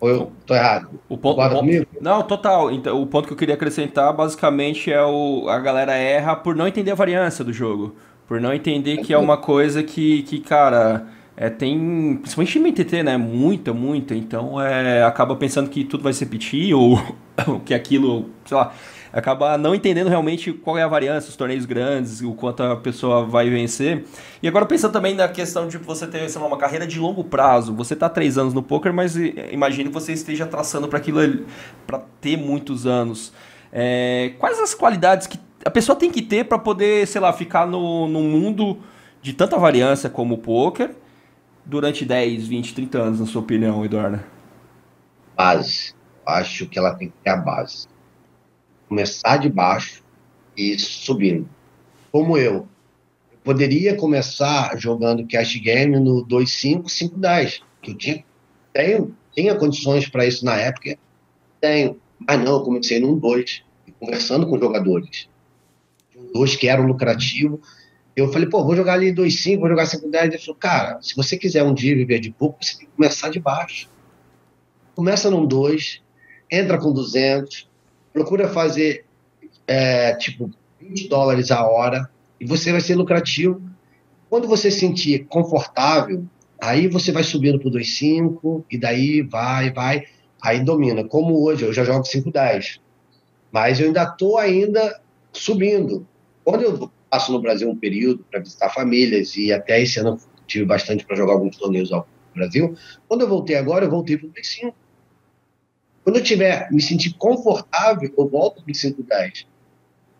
[0.00, 0.88] Ou eu tô errado?
[1.08, 2.70] O ponto, o ponto não, total.
[2.70, 6.68] Então, o ponto que eu queria acrescentar basicamente é o a galera erra por não
[6.68, 11.08] entender a variância do jogo, por não entender que é uma coisa que, que cara,
[11.36, 13.16] é, tem, principalmente em MTT, né?
[13.16, 14.14] Muita, muita.
[14.14, 16.96] Então é, acaba pensando que tudo vai se repetir ou,
[17.66, 18.72] que aquilo, sei lá,
[19.12, 23.24] acaba não entendendo realmente qual é a variância, os torneios grandes, o quanto a pessoa
[23.24, 24.04] vai vencer.
[24.42, 27.24] E agora pensando também na questão de você ter, sei lá, uma carreira de longo
[27.24, 27.74] prazo.
[27.74, 31.46] Você está três anos no poker, mas imagine que você esteja traçando para aquilo
[31.86, 33.32] para ter muitos anos.
[33.72, 37.66] É, quais as qualidades que a pessoa tem que ter para poder, sei lá, ficar
[37.66, 38.78] no, no mundo
[39.20, 40.90] de tanta variância como o poker?
[41.68, 44.20] durante 10, 20, 30 anos, na sua opinião, Eduardo?
[45.36, 45.94] Base.
[46.26, 47.86] Acho que ela tem que ter a base.
[48.88, 50.02] Começar de baixo
[50.56, 51.48] e subindo.
[52.10, 52.68] Como eu.
[53.30, 57.60] Eu poderia começar jogando cash game no 2.5, 5.10.
[57.82, 58.24] Que eu tinha,
[58.72, 60.98] tenho, tinha condições para isso na época.
[61.60, 62.00] Tenho.
[62.18, 63.62] Mas não, eu comecei num 2.
[64.00, 65.28] Conversando com jogadores.
[66.16, 67.60] Um 2 que era lucrativo
[68.18, 70.24] eu falei, pô, vou jogar ali 2,5, vou jogar 5,10.
[70.24, 73.28] Ele falou, cara, se você quiser um dia viver de pouco, você tem que começar
[73.28, 73.88] de baixo.
[74.96, 76.02] Começa num 2,
[76.50, 77.67] entra com 200,
[78.18, 79.04] procura fazer,
[79.66, 80.50] é, tipo,
[80.80, 83.62] 20 dólares a hora, e você vai ser lucrativo.
[84.28, 86.24] Quando você sentir confortável,
[86.60, 90.04] aí você vai subindo para o 2,5, e daí vai, vai,
[90.42, 91.04] aí domina.
[91.04, 92.80] Como hoje, eu já jogo 5,10.
[93.52, 95.00] Mas eu ainda estou ainda
[95.32, 96.06] subindo.
[96.44, 100.64] Quando eu passo no Brasil um período para visitar famílias e até esse ano tive
[100.64, 102.74] bastante para jogar alguns torneios ao Brasil.
[103.06, 104.74] Quando eu voltei agora, eu voltei para o 5.
[106.08, 109.46] Quando eu tiver me sentir confortável, eu volto para o 5 10.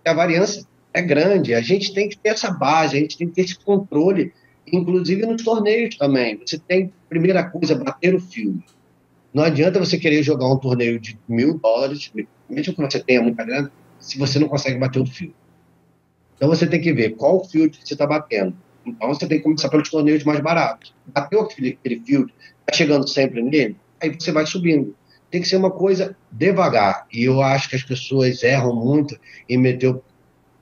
[0.04, 3.32] A variância é grande, a gente tem que ter essa base, a gente tem que
[3.32, 4.34] ter esse controle,
[4.70, 6.38] inclusive nos torneios também.
[6.46, 8.62] Você tem, primeira coisa, bater o filme.
[9.32, 12.12] Não adianta você querer jogar um torneio de mil dólares,
[12.50, 15.34] mesmo que você tenha muita grana, se você não consegue bater o filme.
[16.36, 18.54] Então você tem que ver qual field que você está batendo.
[18.84, 20.94] Então você tem que começar pelos torneios mais baratos.
[21.06, 24.94] Bateu aquele, aquele field, está chegando sempre nele, aí você vai subindo.
[25.30, 27.06] Tem que ser uma coisa devagar.
[27.12, 29.94] E eu acho que as pessoas erram muito em meter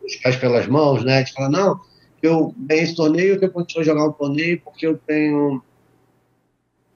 [0.05, 1.23] os pés pelas mãos, né?
[1.23, 1.81] De falar, não,
[2.23, 5.63] eu ganhei esse torneio, eu tenho condições de jogar um torneio porque eu tenho,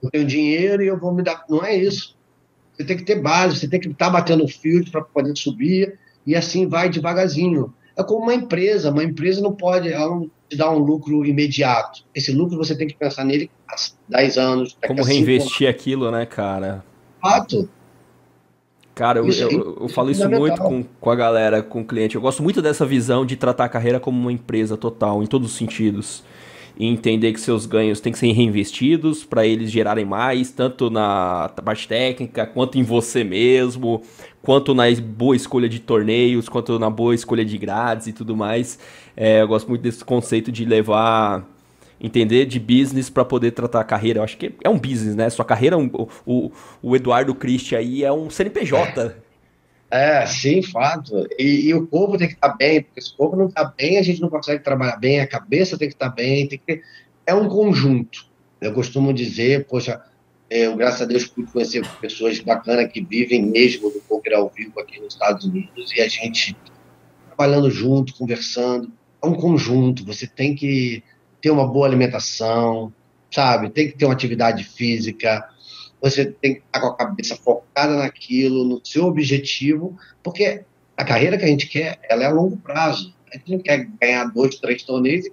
[0.02, 1.44] eu tenho dinheiro e eu vou me dar.
[1.48, 2.16] Não é isso.
[2.72, 5.36] Você tem que ter base, você tem que estar tá batendo o field para poder
[5.36, 7.72] subir e assim vai devagarzinho.
[7.96, 8.90] É como uma empresa.
[8.90, 12.04] Uma empresa não pode ela não te dar um lucro imediato.
[12.14, 13.74] Esse lucro você tem que pensar nele há
[14.08, 14.78] 10 anos.
[14.86, 15.78] Como reinvestir anos.
[15.78, 16.84] aquilo, né, cara?
[17.20, 17.68] Fato.
[18.94, 22.16] Cara, eu, eu, eu, eu falo isso muito com, com a galera, com o cliente.
[22.16, 25.52] Eu gosto muito dessa visão de tratar a carreira como uma empresa total, em todos
[25.52, 26.22] os sentidos
[26.80, 31.50] e entender que seus ganhos têm que ser reinvestidos para eles gerarem mais, tanto na
[31.62, 34.02] parte técnica, quanto em você mesmo,
[34.40, 38.78] quanto na boa escolha de torneios, quanto na boa escolha de grades e tudo mais.
[39.14, 41.46] É, eu gosto muito desse conceito de levar
[42.00, 44.20] entender de business para poder tratar a carreira.
[44.20, 45.28] Eu acho que é um business, né?
[45.28, 49.16] Sua carreira, o, o, o Eduardo Christie aí é um CNPJ.
[49.90, 51.26] É, sim, fato.
[51.36, 53.64] E, e, o corpo tem que estar tá bem, porque se o corpo não está
[53.64, 56.60] bem, a gente não consegue trabalhar bem, a cabeça tem que estar tá bem, tem
[56.64, 56.82] que
[57.26, 58.26] é um conjunto.
[58.60, 60.00] Eu costumo dizer, poxa,
[60.48, 64.78] eu, graças a Deus, pude conhecer pessoas bacanas que vivem mesmo do poker ao vivo
[64.80, 66.56] aqui nos Estados Unidos e a gente
[67.26, 68.92] trabalhando junto, conversando.
[69.22, 71.02] É um conjunto, você tem que
[71.40, 72.92] ter uma boa alimentação,
[73.30, 73.70] sabe?
[73.70, 75.48] Tem que ter uma atividade física,
[76.00, 80.64] você tem que estar com a cabeça focada naquilo, no seu objetivo, porque
[80.96, 83.14] a carreira que a gente quer, ela é a longo prazo.
[83.32, 85.26] A gente não quer ganhar dois, três torneios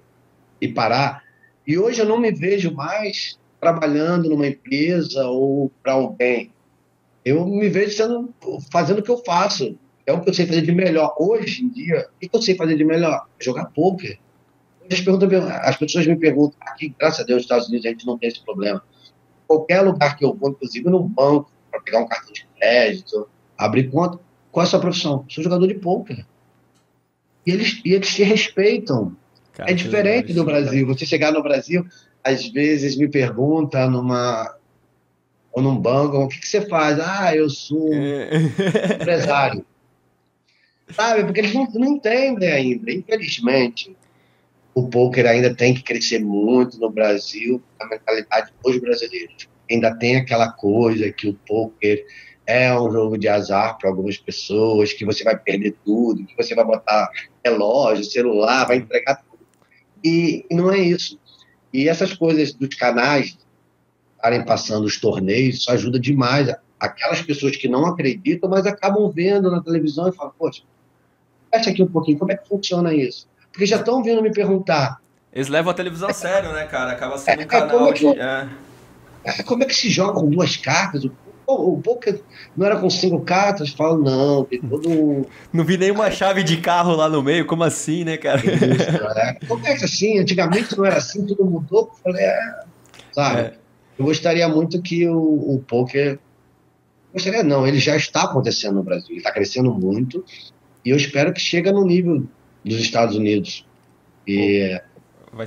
[0.60, 1.22] e parar.
[1.66, 6.52] E hoje eu não me vejo mais trabalhando numa empresa ou para alguém.
[7.24, 8.34] Eu me vejo sendo,
[8.70, 9.78] fazendo o que eu faço.
[10.06, 11.14] É o que eu sei fazer de melhor.
[11.18, 13.26] Hoje em dia, o que eu sei fazer de melhor?
[13.38, 14.18] Jogar poker.
[15.62, 18.28] As, pessoas me perguntam, aqui, graças a Deus, nos Estados Unidos a gente não tem
[18.28, 18.82] esse problema
[19.48, 23.90] qualquer lugar que eu vou, inclusive no banco, para pegar um cartão de crédito, abrir
[23.90, 24.20] conta,
[24.52, 25.24] qual é a sua profissão?
[25.28, 26.24] Sou jogador de poker.
[27.46, 29.16] E eles, e eles te respeitam.
[29.54, 30.86] Cara, é diferente do Brasil.
[30.86, 31.84] Você chegar no Brasil,
[32.22, 34.54] às vezes me pergunta numa
[35.50, 37.00] ou num banco, o que, que você faz?
[37.00, 38.36] Ah, eu sou é.
[38.94, 39.64] empresário.
[40.90, 41.24] Sabe?
[41.24, 42.92] Porque eles não, não entendem ainda.
[42.92, 43.96] Infelizmente,
[44.78, 49.48] o poker ainda tem que crescer muito no Brasil, a mentalidade dos brasileiros.
[49.68, 52.06] Ainda tem aquela coisa que o poker
[52.46, 56.54] é um jogo de azar para algumas pessoas, que você vai perder tudo, que você
[56.54, 57.10] vai botar
[57.44, 59.44] relógio, celular, vai entregar tudo.
[60.04, 61.18] E, não é isso.
[61.72, 63.36] E essas coisas dos canais
[64.16, 69.50] estarem passando os torneios, isso ajuda demais aquelas pessoas que não acreditam, mas acabam vendo
[69.50, 70.62] na televisão e falam, poxa,
[71.52, 73.28] fecha aqui um pouquinho, como é que funciona isso?
[73.52, 75.00] Porque já estão vindo me perguntar.
[75.32, 76.92] Eles levam a televisão a sério, né, cara?
[76.92, 78.48] Acaba sendo é, um canal como é, que, é.
[79.24, 79.42] é.
[79.42, 81.04] como é que se joga com duas cartas?
[81.04, 81.12] O,
[81.46, 82.20] o poker
[82.56, 83.70] não era com cinco cartas?
[83.70, 85.24] Falo, não, tem todo um...
[85.52, 88.38] Não vi nenhuma chave de carro lá no meio, como assim, né, cara?
[88.38, 88.48] Isso,
[89.18, 89.38] é.
[89.46, 90.18] Como é que assim?
[90.18, 91.90] Antigamente não era assim, tudo mudou.
[92.02, 92.60] falei, é,
[93.12, 93.40] sabe?
[93.40, 93.54] É.
[93.98, 96.18] Eu gostaria muito que o, o poker.
[97.12, 100.24] Gostaria não, ele já está acontecendo no Brasil, ele está crescendo muito,
[100.84, 102.24] e eu espero que chegue no nível
[102.64, 103.66] dos Estados Unidos.
[104.26, 104.80] E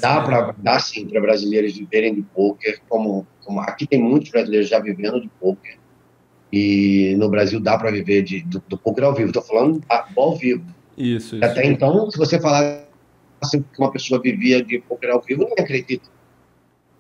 [0.02, 4.70] dá para dá sim para brasileiros viverem de poker, como, como aqui tem muitos brasileiros
[4.70, 5.78] já vivendo de poker.
[6.52, 9.30] E no Brasil dá para viver de, do, do poker ao vivo.
[9.30, 10.66] Estou falando ao vivo.
[10.98, 11.46] Isso, isso.
[11.46, 12.86] Até então, se você falar
[13.42, 16.10] assim, que uma pessoa vivia de poker ao vivo, ninguém acredita.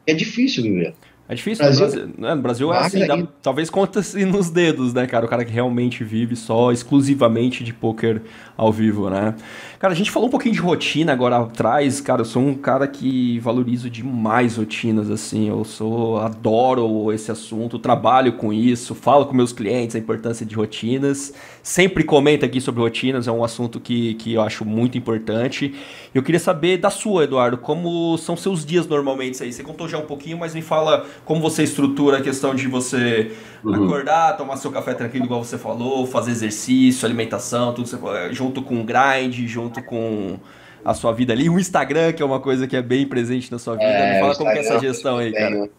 [0.07, 0.95] É difícil viver.
[1.31, 2.35] É difícil, Brasil, no Brasil, né?
[2.35, 5.25] no Brasil é assim, dá, talvez conta-se nos dedos, né, cara?
[5.25, 8.21] O cara que realmente vive só, exclusivamente de poker
[8.57, 9.33] ao vivo, né?
[9.81, 12.87] Cara, a gente falou um pouquinho de rotina agora atrás, cara, eu sou um cara
[12.87, 19.33] que valorizo demais rotinas, assim, eu sou, adoro esse assunto, trabalho com isso, falo com
[19.33, 24.13] meus clientes a importância de rotinas, sempre comento aqui sobre rotinas, é um assunto que,
[24.13, 25.73] que eu acho muito importante.
[26.13, 29.51] Eu queria saber da sua, Eduardo, como são seus dias normalmente aí?
[29.51, 33.31] Você contou já um pouquinho, mas me fala como você estrutura a questão de você
[33.63, 33.73] uhum.
[33.73, 37.89] acordar, tomar seu café tranquilo, igual você falou, fazer exercício, alimentação, tudo
[38.31, 40.39] junto com o grind, junto com
[40.83, 43.59] a sua vida ali, o Instagram, que é uma coisa que é bem presente na
[43.59, 43.85] sua vida.
[43.85, 45.55] É, me fala como é essa gestão aí, cara.
[45.55, 45.69] Eu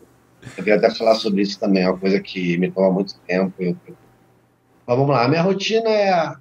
[0.54, 3.52] queria até falar sobre isso também, é uma coisa que me toma muito tempo.
[3.58, 3.76] Eu...
[4.86, 6.32] Mas vamos lá, a minha rotina é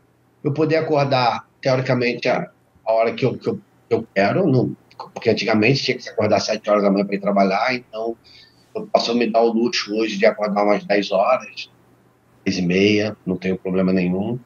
[0.43, 2.49] eu poder acordar, teoricamente, a,
[2.85, 4.75] a hora que eu, que eu, que eu quero, não,
[5.13, 8.15] porque antigamente tinha que se acordar às 7 horas da manhã para ir trabalhar, então
[8.75, 11.69] eu posso me dar o luxo hoje de acordar umas 10 horas,
[12.45, 14.39] 10 e meia, não tenho problema nenhum.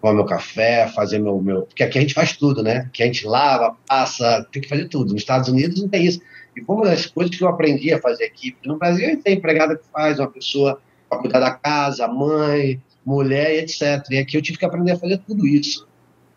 [0.00, 1.62] Tomar meu café, fazer meu, meu.
[1.62, 2.86] Porque aqui a gente faz tudo, né?
[2.88, 5.12] Aqui a gente lava, passa, tem que fazer tudo.
[5.12, 6.20] Nos Estados Unidos não tem isso.
[6.56, 9.76] E uma das coisas que eu aprendi a fazer aqui, porque no Brasil tem empregada
[9.76, 14.04] que faz, uma pessoa para cuidar da casa, mãe, mulher etc.
[14.10, 15.86] E aqui eu tive que aprender a fazer tudo isso.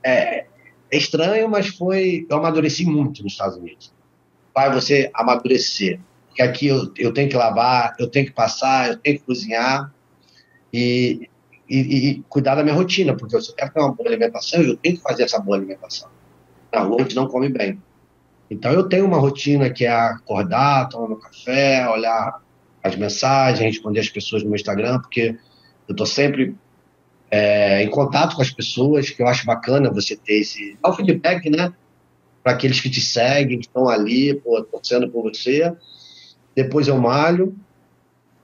[0.03, 0.45] É,
[0.91, 2.25] é estranho, mas foi.
[2.29, 3.93] Eu amadureci muito nos Estados Unidos.
[4.53, 5.99] Vai você amadurecer
[6.35, 9.93] que aqui eu, eu tenho que lavar, eu tenho que passar, eu tenho que cozinhar
[10.73, 11.29] e,
[11.69, 14.97] e, e cuidar da minha rotina, porque eu quero ter uma boa alimentação, eu tenho
[14.97, 16.09] que fazer essa boa alimentação.
[16.73, 17.81] Na rua a gente não come bem.
[18.49, 22.41] Então eu tenho uma rotina que é acordar, tomar meu café, olhar
[22.83, 25.37] as mensagens, responder as pessoas no meu Instagram, porque
[25.87, 26.55] eu estou sempre
[27.29, 30.93] é, em contato com as pessoas, que eu acho bacana você ter esse dar o
[30.93, 31.71] feedback, né?
[32.41, 35.71] Para aqueles que te seguem, que estão ali, pô, torcendo por você.
[36.55, 37.55] Depois eu malho,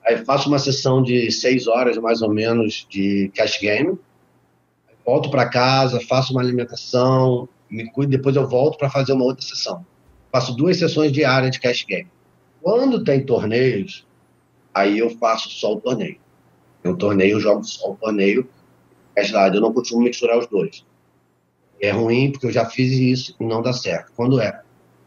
[0.06, 3.98] aí faço uma sessão de seis horas mais ou menos de cash game,
[5.06, 9.46] volto para casa, faço uma alimentação, me cuido, depois eu volto para fazer uma outra
[9.46, 9.86] sessão.
[10.32, 12.08] Faço duas sessões diárias de cash game.
[12.62, 14.06] Quando tem torneios,
[14.74, 16.18] aí eu faço só o torneio.
[16.84, 18.48] Eu torneio, eu jogo só o torneio.
[19.15, 20.86] Eu não costumo misturar os dois.
[21.82, 24.12] É ruim porque eu já fiz isso e não dá certo.
[24.15, 24.62] Quando é?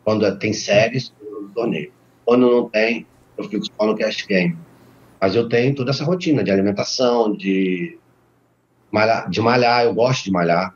[0.05, 1.93] Quando é, tem séries, eu torneio.
[2.25, 3.07] Quando não tem,
[3.37, 4.57] eu fico só no cash game.
[5.21, 7.99] Mas eu tenho toda essa rotina de alimentação, de
[8.91, 10.75] malhar, de malhar eu gosto de malhar.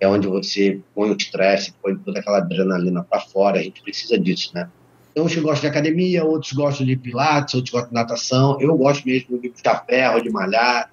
[0.00, 3.60] É onde você põe o estresse, põe toda aquela adrenalina para fora.
[3.60, 4.68] A gente precisa disso, né?
[5.14, 8.60] Tem uns que gostam de academia, outros gostam de pilates, outros gostam de natação.
[8.60, 10.90] Eu gosto mesmo de puxar ferro, de malhar.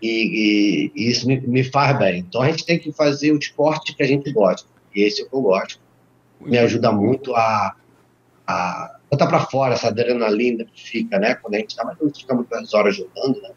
[0.00, 2.20] E, e, e isso me, me, faz bem.
[2.20, 4.68] Então a gente tem que fazer o esporte que a gente gosta.
[4.94, 5.80] E esse é o que eu gosto.
[6.40, 7.74] Me ajuda muito a,
[8.46, 11.34] a botar para fora essa adrenalina que fica, né?
[11.34, 13.50] Quando a gente tá, mas a gente fica muitas horas jogando, né?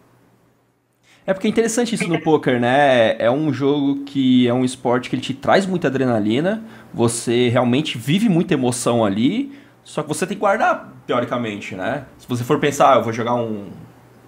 [1.25, 3.17] É porque é interessante isso no poker, né?
[3.19, 7.97] É um jogo que é um esporte que ele te traz muita adrenalina, você realmente
[7.97, 9.51] vive muita emoção ali,
[9.83, 12.05] só que você tem que guardar, teoricamente, né?
[12.17, 13.67] Se você for pensar, ah, eu vou jogar um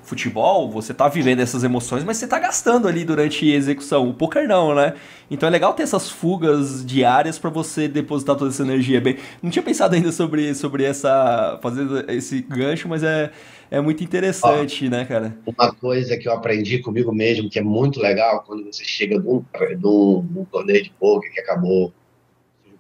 [0.10, 4.10] futebol, você tá vivendo essas emoções, mas você tá gastando ali durante a execução.
[4.10, 4.96] O poker não, né?
[5.30, 9.00] Então é legal ter essas fugas diárias para você depositar toda essa energia.
[9.00, 11.60] Bem, não tinha pensado ainda sobre, sobre essa.
[11.62, 13.32] fazer esse gancho, mas é,
[13.70, 15.38] é muito interessante, Ó, né, cara?
[15.46, 19.46] Uma coisa que eu aprendi comigo mesmo, que é muito legal, quando você chega num,
[19.80, 21.94] num, num torneio de poker que acabou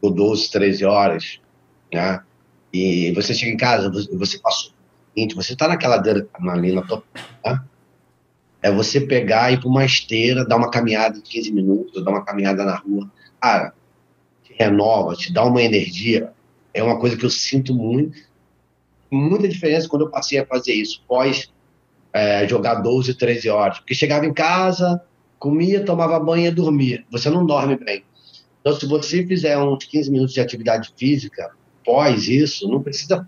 [0.01, 1.39] por 12, 13 horas,
[1.93, 2.21] né?
[2.73, 4.71] E você chega em casa, você passou
[5.19, 7.03] seguinte, você está naquela adrenalina total,
[7.43, 7.63] tá?
[8.61, 12.23] é você pegar ir para uma esteira, dar uma caminhada de 15 minutos, dar uma
[12.23, 13.09] caminhada na rua.
[13.41, 13.73] Cara,
[14.43, 16.31] te renova, te dá uma energia.
[16.73, 18.17] É uma coisa que eu sinto muito.
[19.09, 21.51] Muita diferença quando eu passei a fazer isso, pós
[22.13, 23.79] é, jogar 12, 13 horas.
[23.79, 25.01] Porque chegava em casa,
[25.39, 27.03] comia, tomava banho e dormia.
[27.09, 28.03] Você não dorme bem.
[28.59, 31.51] Então, se você fizer uns 15 minutos de atividade física,
[31.85, 33.25] pós isso, não precisa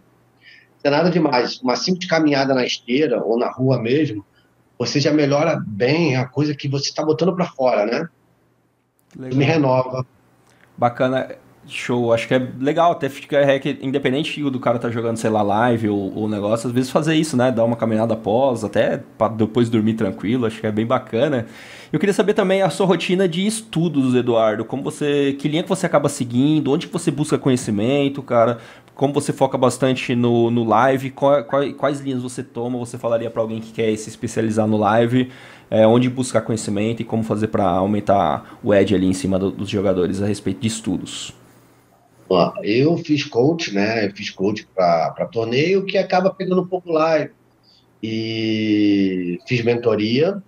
[0.83, 1.59] é nada demais.
[1.61, 4.25] Uma simples caminhada na esteira ou na rua mesmo,
[4.77, 8.09] você já melhora bem a coisa que você está botando para fora, né?
[9.15, 9.37] Legal.
[9.37, 10.05] Me renova.
[10.77, 11.35] Bacana.
[11.67, 15.43] Show, acho que é legal até ficar é, independente do cara tá jogando, sei lá,
[15.43, 17.51] live ou, ou negócio, às vezes fazer isso, né?
[17.51, 21.45] Dar uma caminhada após, até para depois dormir tranquilo, acho que é bem bacana.
[21.93, 24.65] Eu queria saber também a sua rotina de estudos, Eduardo.
[24.65, 25.35] Como você.
[25.37, 26.71] Que linha que você acaba seguindo?
[26.71, 28.57] Onde que você busca conhecimento, cara?
[28.95, 31.11] Como você foca bastante no, no live?
[31.11, 32.79] Qual, qual, quais linhas você toma?
[32.79, 35.29] Você falaria para alguém que quer se especializar no live?
[35.71, 39.49] É, onde buscar conhecimento e como fazer para aumentar o edge ali em cima do,
[39.49, 41.33] dos jogadores a respeito de estudos?
[42.63, 44.05] eu fiz coach, né?
[44.05, 47.31] Eu fiz coach para torneio que acaba pegando um pouco live.
[48.03, 50.41] E fiz mentoria,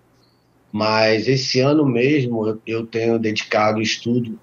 [0.72, 4.40] mas esse ano mesmo eu, tenho dedicado estudo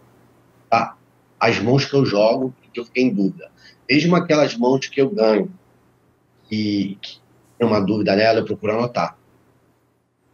[1.41, 3.51] às mãos que eu jogo, que eu fiquei em dúvida.
[3.89, 5.51] Mesmo aquelas mãos que eu ganho
[6.51, 7.19] e que
[7.59, 9.17] tem uma dúvida nela, eu procuro anotar.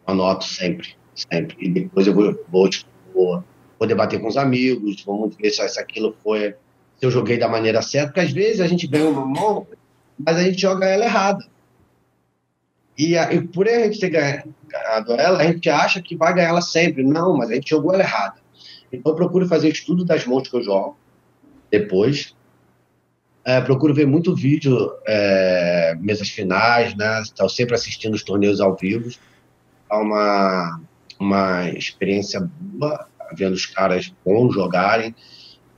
[0.07, 1.57] Anoto sempre, sempre.
[1.59, 2.71] E depois eu vou, vou,
[3.13, 3.45] vou,
[3.79, 6.55] vou debater com os amigos, vamos ver se, se aquilo foi
[6.99, 9.67] se eu joguei da maneira certa, porque às vezes a gente ganha uma mão,
[10.19, 11.45] mas a gente joga ela errada.
[12.97, 16.49] E, a, e por a gente ter ganhado ela, a gente acha que vai ganhar
[16.49, 17.03] ela sempre.
[17.03, 18.37] Não, mas a gente jogou ela errada.
[18.91, 20.97] Então eu procuro fazer estudo das mãos que eu jogo
[21.71, 22.35] depois.
[23.45, 27.21] É, procuro ver muito vídeo, é, mesas finais, né?
[27.21, 29.11] Estou sempre assistindo os torneios ao vivo.
[29.91, 30.81] É uma,
[31.19, 33.07] uma experiência boa,
[33.37, 35.15] vendo os caras bons jogarem.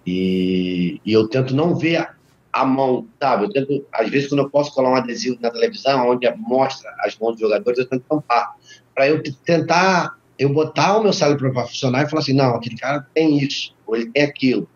[0.06, 2.14] E, e eu tento não ver a,
[2.52, 3.44] a, mão, sabe?
[3.44, 7.16] Eu tento, às vezes, quando eu posso colar um adesivo na televisão, onde mostra as
[7.18, 8.54] mãos dos jogadores, eu tento tampar.
[8.94, 12.76] Para eu tentar, eu botar o meu cérebro para funcionar e falar assim: não, aquele
[12.76, 14.68] cara tem isso, ou ele tem aquilo.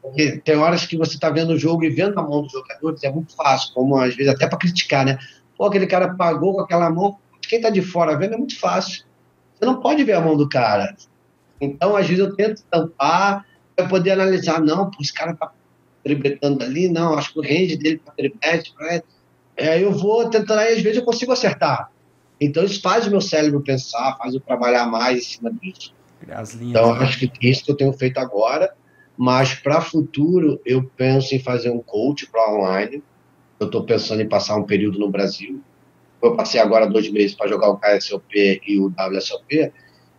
[0.00, 3.02] Porque tem horas que você está vendo o jogo e vendo a mão dos jogadores,
[3.02, 5.18] é muito fácil, como às vezes até para criticar, né?
[5.58, 7.18] Pô, aquele cara pagou com aquela mão,
[7.48, 9.04] quem está de fora vendo é muito fácil.
[9.54, 10.94] Você não pode ver a mão do cara.
[11.60, 13.44] Então, às vezes, eu tento tampar
[13.76, 15.52] vai poder analisar, não, esse cara tá
[16.02, 19.02] tribetando ali, não, acho que o range dele tá tribete, né?
[19.56, 21.90] é, eu vou tentando, aí às vezes eu consigo acertar.
[22.40, 25.94] Então isso faz o meu cérebro pensar, faz eu trabalhar mais em cima disso.
[26.60, 27.04] então né?
[27.04, 28.72] acho que isso que eu tenho feito agora,
[29.16, 33.02] mas para futuro eu penso em fazer um coach para online.
[33.58, 35.62] Eu estou pensando em passar um período no Brasil.
[36.26, 39.72] Eu passei agora dois meses para jogar o KSOP e o WSOP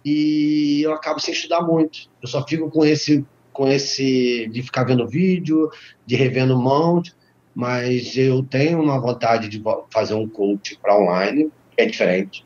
[0.06, 2.10] e eu acabo sem estudar muito.
[2.22, 5.70] Eu só fico com esse com esse de ficar vendo vídeo,
[6.06, 7.16] de revendo mãos,
[7.56, 12.46] mas eu tenho uma vontade de fazer um coach para online, que é diferente.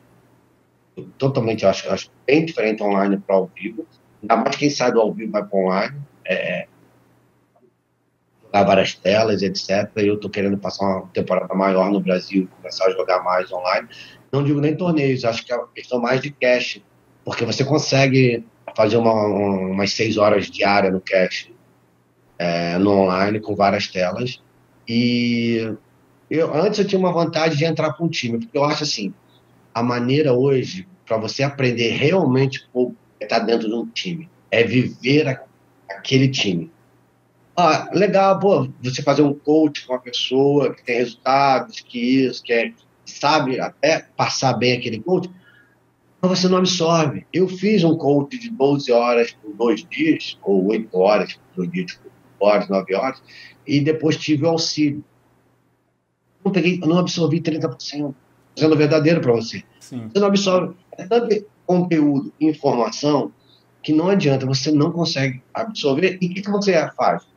[1.18, 3.86] Totalmente, eu acho, eu acho bem diferente online para ao vivo.
[4.22, 6.02] Ainda mais quem sai do ao vivo vai para online.
[6.26, 6.68] É,
[8.52, 9.90] jogar várias telas, etc.
[9.96, 13.88] Eu estou querendo passar uma temporada maior no Brasil, começar a jogar mais online.
[14.32, 16.82] Não digo nem torneios, acho que é uma questão mais de cash,
[17.24, 18.46] porque você consegue
[18.76, 21.54] fazer uma, umas seis horas diárias no cache
[22.38, 24.42] é, no online, com várias telas.
[24.88, 25.74] E
[26.30, 29.14] eu, antes eu tinha uma vontade de entrar para um time, porque eu acho assim,
[29.74, 34.64] a maneira hoje para você aprender realmente como estar tá dentro de um time é
[34.64, 35.44] viver a,
[35.90, 36.72] aquele time.
[37.56, 42.42] Ah, legal, pô, você fazer um coach com uma pessoa que tem resultados, que isso,
[42.42, 42.74] que é,
[43.06, 45.30] sabe até passar bem aquele coach,
[46.22, 47.26] mas você não absorve.
[47.34, 51.72] Eu fiz um coach de 12 horas por dois dias, ou 8 horas por dois
[51.72, 53.22] dias, 8 horas, 9 horas,
[53.68, 55.04] e depois tive o auxílio.
[56.44, 58.14] Não, peguei, não absorvi 30%,
[58.56, 59.64] sendo verdadeiro para você.
[59.80, 60.08] Sim.
[60.08, 60.76] Você não absorve.
[60.98, 63.32] É tanto conteúdo, informação,
[63.82, 66.18] que não adianta, você não consegue absorver.
[66.22, 67.31] E o que, que você faz?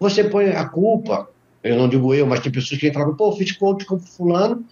[0.00, 1.28] Você põe a culpa,
[1.62, 4.64] eu não digo eu, mas tem pessoas que falam, pô, fiz coach com fulano,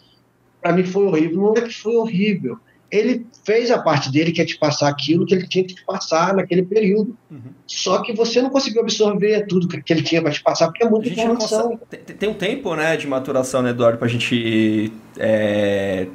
[0.61, 1.37] para mim foi horrível.
[1.37, 2.59] Não é que foi horrível.
[2.91, 5.85] Ele fez a parte dele, que é te passar aquilo que ele tinha que te
[5.85, 7.15] passar naquele período.
[7.31, 7.53] Uhum.
[7.67, 10.89] Só que você não conseguiu absorver tudo que ele tinha para te passar, porque é
[10.89, 11.79] muita informação.
[11.91, 16.09] Tem, tem, um tempo né, de maturação, né, Eduardo, para a gente é,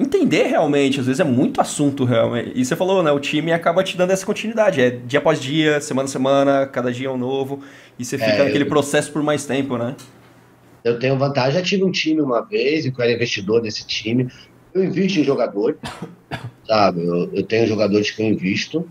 [0.00, 1.00] entender realmente.
[1.00, 2.52] Às vezes é muito assunto realmente.
[2.54, 3.12] E você falou, né?
[3.12, 4.80] O time acaba te dando essa continuidade.
[4.80, 7.62] É dia após dia, semana a semana, cada dia é um novo.
[7.98, 8.68] E você fica é, naquele eu...
[8.68, 9.94] processo por mais tempo, né?
[10.82, 14.28] Eu tenho vantagem, já tive um time uma vez, e eu era investidor desse time.
[14.72, 15.78] Eu invisto em jogadores,
[16.66, 17.04] sabe?
[17.04, 18.90] Eu, eu tenho jogadores que eu invisto.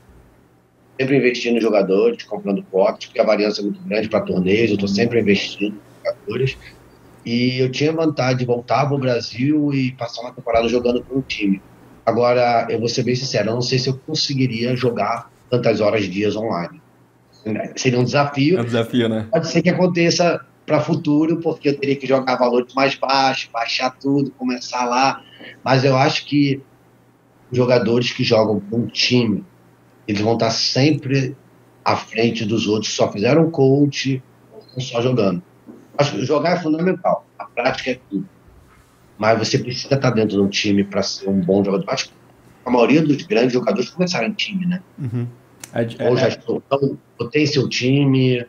[1.00, 4.76] Sempre investindo em jogadores, comprando potes, porque a variância é muito grande para torneios, eu
[4.76, 6.58] estou sempre investindo em jogadores.
[7.26, 11.18] E eu tinha vontade de voltar para o Brasil e passar uma temporada jogando com
[11.20, 11.62] um time.
[12.06, 16.06] Agora, eu vou ser bem sincero, eu não sei se eu conseguiria jogar tantas horas
[16.06, 16.82] dias online.
[17.76, 18.58] Seria um desafio.
[18.58, 19.28] É um desafio, né?
[19.32, 23.90] Pode ser que aconteça para futuro, porque eu teria que jogar valores mais baixos, baixar
[23.92, 25.24] tudo, começar lá.
[25.64, 26.62] Mas eu acho que
[27.52, 29.44] jogadores que jogam com um time,
[30.08, 31.36] eles vão estar sempre
[31.84, 34.22] à frente dos outros, só fizeram coach,
[34.54, 35.42] ou só jogando.
[36.00, 38.26] Acho que jogar é fundamental, a prática é tudo.
[39.18, 41.84] Mas você precisa estar dentro de um time para ser um bom jogador.
[41.90, 42.14] Acho que
[42.66, 44.82] a maioria dos grandes jogadores começaram em time, né?
[44.98, 45.28] Uhum.
[45.74, 46.30] É, é, ou já é.
[46.30, 48.46] estou, então, tem seu time,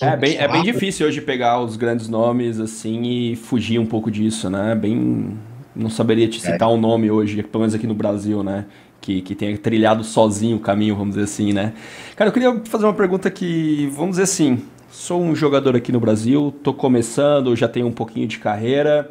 [0.00, 4.10] é bem, é bem difícil hoje pegar os grandes nomes assim e fugir um pouco
[4.10, 4.74] disso, né?
[4.74, 5.36] Bem.
[5.76, 6.72] Não saberia te citar é.
[6.72, 8.64] um nome hoje, pelo menos aqui no Brasil, né?
[9.00, 11.74] Que, que tenha trilhado sozinho o caminho, vamos dizer assim, né?
[12.16, 14.62] Cara, eu queria fazer uma pergunta que, vamos dizer assim,
[14.92, 19.10] sou um jogador aqui no Brasil, tô começando, já tenho um pouquinho de carreira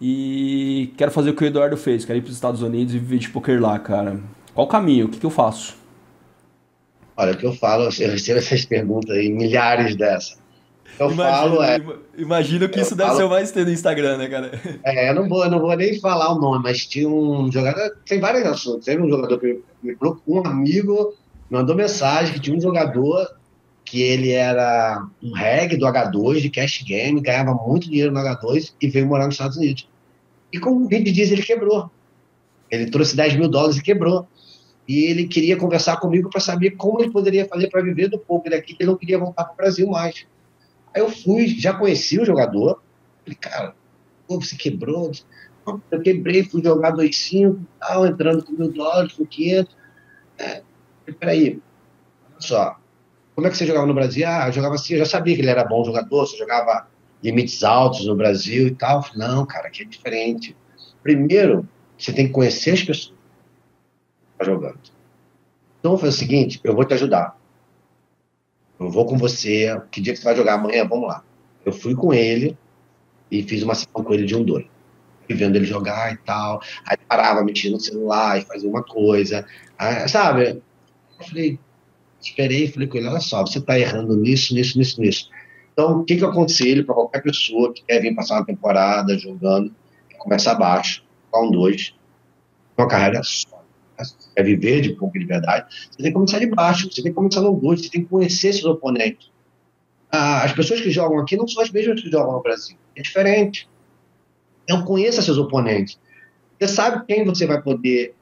[0.00, 2.98] e quero fazer o que o Eduardo fez, quero ir para os Estados Unidos e
[2.98, 4.18] viver de poker lá, cara.
[4.54, 5.06] Qual o caminho?
[5.06, 5.76] O que, que eu faço?
[7.14, 10.38] Olha, o que eu falo, eu recebo essas perguntas aí, milhares dessas.
[10.98, 11.78] Eu imagino, falo é.
[12.16, 14.50] Imagino que isso deve falo, ser o mais ter no Instagram, né, cara?
[14.82, 17.96] É, eu não vou, eu não vou nem falar o nome, mas tinha um jogador.
[18.06, 18.86] Tem vários assuntos.
[18.86, 19.94] Teve um jogador que me
[20.26, 21.14] um amigo
[21.50, 23.28] mandou mensagem que tinha um jogador
[23.86, 28.74] que ele era um reg do H2 de cash game, ganhava muito dinheiro no H2
[28.82, 29.88] e veio morar nos Estados Unidos.
[30.52, 31.88] E com 20 dias ele quebrou.
[32.68, 34.26] Ele trouxe 10 mil dólares e quebrou
[34.88, 38.52] e ele queria conversar comigo para saber como ele poderia fazer para viver do poker
[38.54, 40.26] aqui, que ele não queria voltar para o Brasil mais.
[40.94, 42.82] Aí eu fui, já conheci o jogador,
[43.22, 43.74] falei, cara,
[44.28, 45.10] você quebrou?
[45.90, 49.76] Eu quebrei, fui jogar 2,5 tal, entrando com mil dólares, com 500.
[50.38, 50.62] É,
[51.18, 51.60] peraí,
[52.30, 52.76] olha só,
[53.36, 54.26] como é que você jogava no Brasil?
[54.26, 56.88] Ah, eu jogava assim, eu já sabia que ele era bom jogador, você jogava
[57.22, 59.02] limites altos no Brasil e tal.
[59.02, 60.56] Falei, não, cara, aqui é diferente.
[61.02, 63.16] Primeiro, você tem que conhecer as pessoas
[64.38, 64.78] Tá jogando.
[65.80, 67.38] Então foi o seguinte, eu vou te ajudar.
[68.78, 69.80] Eu vou com você.
[69.90, 70.86] Que dia que você vai jogar amanhã?
[70.86, 71.22] Vamos lá.
[71.64, 72.56] Eu fui com ele
[73.30, 74.66] e fiz uma sessão com ele de um dois.
[75.28, 76.60] Vendo ele jogar e tal.
[76.86, 79.46] Aí parava, mexia no celular e fazia uma coisa.
[79.78, 80.62] Aí, sabe?
[81.18, 81.58] Eu falei,
[82.28, 85.30] esperei e falei com ele, olha só, você está errando nisso, nisso, nisso, nisso.
[85.72, 89.18] Então, o que, que eu aconselho para qualquer pessoa que quer vir passar uma temporada
[89.18, 89.74] jogando,
[90.12, 91.94] é começar baixo, com um dois,
[92.76, 93.56] uma carreira só
[94.34, 97.40] quer viver de pouca liberdade, você tem que começar de baixo, você tem que começar
[97.40, 99.30] no gosto, você tem que conhecer seus oponentes.
[100.10, 102.76] Ah, as pessoas que jogam aqui não são as mesmas que jogam no Brasil.
[102.94, 103.68] É diferente.
[104.64, 105.98] Então, conheça seus oponentes.
[106.58, 108.14] Você sabe quem você vai poder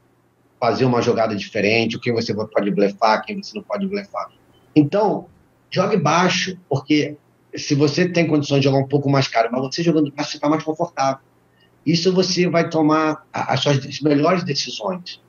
[0.64, 4.30] fazer uma jogada diferente, quem você pode blefar, quem você não pode blefar.
[4.74, 5.26] Então,
[5.70, 7.16] jogue baixo, porque
[7.54, 10.36] se você tem condições de jogar um pouco mais caro, mas você jogando baixo, você
[10.38, 11.20] está mais confortável.
[11.84, 15.22] Isso você vai tomar as suas melhores decisões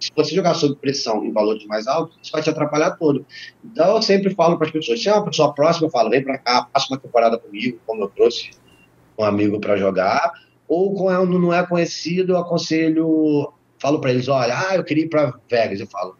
[0.00, 3.24] se você jogar sob pressão em valores mais altos, isso vai te atrapalhar todo.
[3.64, 6.22] Então, eu sempre falo para as pessoas: se é uma pessoa próxima, eu falo, vem
[6.22, 8.50] para cá, passa uma temporada comigo, como eu trouxe
[9.16, 10.32] um amigo para jogar.
[10.66, 15.08] Ou quando não é conhecido, eu aconselho, falo para eles: olha, ah, eu queria ir
[15.08, 15.80] para Vegas.
[15.80, 16.16] Eu falo,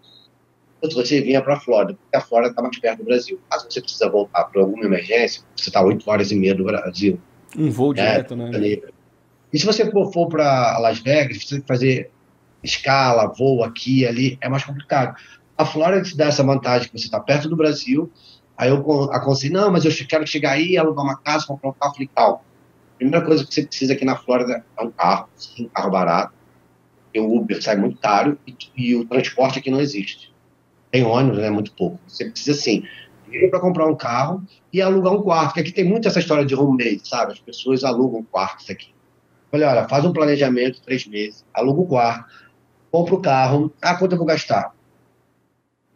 [0.86, 3.40] se você vinha para a Flórida, porque a Flórida está mais perto do Brasil.
[3.50, 7.18] Caso você precisa voltar para alguma emergência, você está oito horas e meia do Brasil.
[7.56, 8.02] Um voo né?
[8.02, 8.50] direto, né?
[9.52, 12.10] E se você for, para Las Vegas, você tem que fazer
[12.62, 15.16] escala, voo aqui, ali, é mais complicado.
[15.56, 18.12] A Flórida te dá essa vantagem que você está perto do Brasil,
[18.56, 18.78] aí eu
[19.10, 22.40] aconselho, não, mas eu quero chegar aí, alugar uma casa, comprar um carro, falei, calma.
[22.96, 25.28] Primeira coisa que você precisa aqui na Flórida é um carro,
[25.58, 26.32] um carro barato,
[27.18, 30.32] porque o Uber sai muito caro e, e, o transporte aqui não existe.
[30.90, 31.98] Tem ônibus, é muito pouco.
[32.06, 32.84] Você precisa, sim,
[33.30, 34.42] ir para comprar um carro
[34.72, 37.32] e alugar um quarto, porque aqui tem muito essa história de roommate, sabe?
[37.32, 38.94] As pessoas alugam quartos aqui.
[39.52, 42.24] Olha, olha, faz um planejamento, três meses, aluga o quarto,
[42.90, 44.74] compra o carro, ah, quanto eu vou gastar?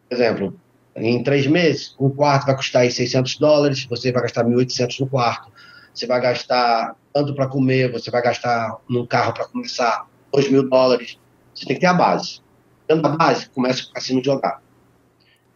[0.09, 0.59] Por exemplo,
[0.97, 5.07] em três meses, um quarto vai custar aí 600 dólares, você vai gastar 1.800 no
[5.07, 5.51] quarto.
[5.95, 10.69] você vai gastar tanto para comer, você vai gastar num carro para começar 2 mil
[10.69, 11.19] dólares.
[11.55, 12.41] Você tem que ter a base.
[12.89, 14.63] Tendo a base, começa o cassino jogar.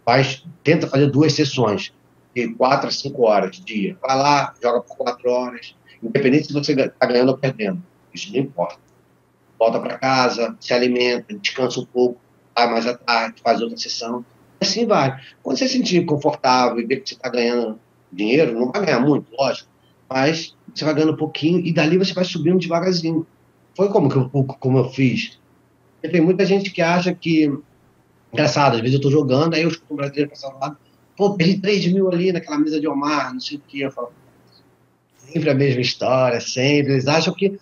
[0.04, 1.92] Faz, tenta fazer duas sessões,
[2.34, 3.98] de 4 a 5 horas de dia.
[4.00, 7.82] Vai lá, joga por 4 horas, independente se você está ganhando ou perdendo.
[8.12, 8.78] Isso não importa.
[9.58, 12.20] Volta para casa, se alimenta, descansa um pouco,
[12.54, 14.24] vai mais à tarde, faz outra sessão.
[14.60, 15.18] Assim vai.
[15.42, 17.80] Quando você se sentir confortável e ver que você está ganhando
[18.12, 19.68] dinheiro, não vai ganhar muito, lógico,
[20.08, 23.26] mas você vai ganhando um pouquinho e dali você vai subindo devagarzinho.
[23.76, 25.38] Foi como, que eu, como eu fiz.
[26.00, 27.52] Tem muita gente que acha que.
[28.32, 30.76] Engraçado, às vezes eu estou jogando, aí eu escuto um brasileiro passar do lado,
[31.16, 33.80] pô, perdi 3 mil ali naquela mesa de Omar, não sei o que.
[33.80, 34.12] Eu falo,
[35.16, 36.94] sempre a mesma história, sempre.
[36.94, 37.58] Eles acham que,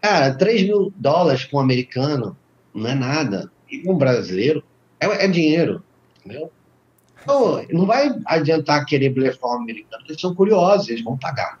[0.00, 2.36] cara, 3 mil dólares para um americano
[2.74, 3.50] não é nada.
[3.70, 4.64] E para um brasileiro
[5.00, 5.82] é, é dinheiro,
[6.24, 6.50] entendeu?
[7.22, 11.60] Então, não vai adiantar querer blefar um americano, eles são curiosos, eles vão pagar.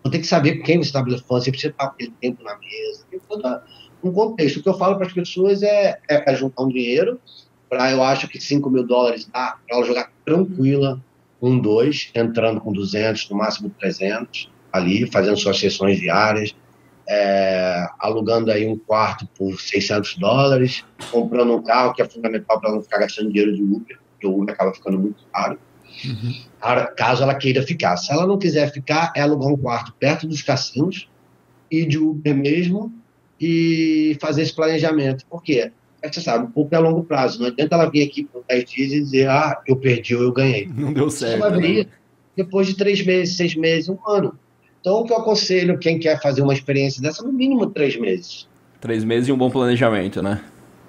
[0.00, 3.04] Então tem que saber quem você está blefando, você precisa estar aquele tempo na mesa,
[3.10, 3.60] tem todo
[4.02, 4.58] um contexto.
[4.58, 7.20] O que eu falo para as pessoas é, é, é juntar um dinheiro,
[7.68, 11.00] para eu acho que 5 mil dólares dá para ela jogar tranquila,
[11.40, 16.54] um, dois, entrando com 200, no máximo 300, ali, fazendo suas sessões diárias,
[17.08, 22.72] é, alugando aí um quarto por 600 dólares, comprando um carro que é fundamental para
[22.72, 25.58] não ficar gastando dinheiro de Uber, porque o Uber acaba ficando muito caro.
[26.04, 26.34] Uhum.
[26.96, 27.96] Caso ela queira ficar.
[27.96, 31.08] Se ela não quiser ficar, é alugar um quarto perto dos cassinos
[31.70, 32.92] e de Uber mesmo
[33.40, 35.24] e fazer esse planejamento.
[35.26, 35.72] Por quê?
[36.02, 37.40] É você sabe, um pouco é a longo prazo.
[37.40, 40.32] Não adianta ela vir aqui por 10 dias e dizer, ah, eu perdi ou eu
[40.32, 40.68] ganhei.
[40.74, 41.42] Não deu certo.
[41.42, 41.92] Ela vai vir né?
[42.36, 44.38] depois de três meses, seis meses, um ano.
[44.80, 48.48] Então, o que eu aconselho quem quer fazer uma experiência dessa, no mínimo três meses.
[48.80, 50.42] Três meses e um bom planejamento, né?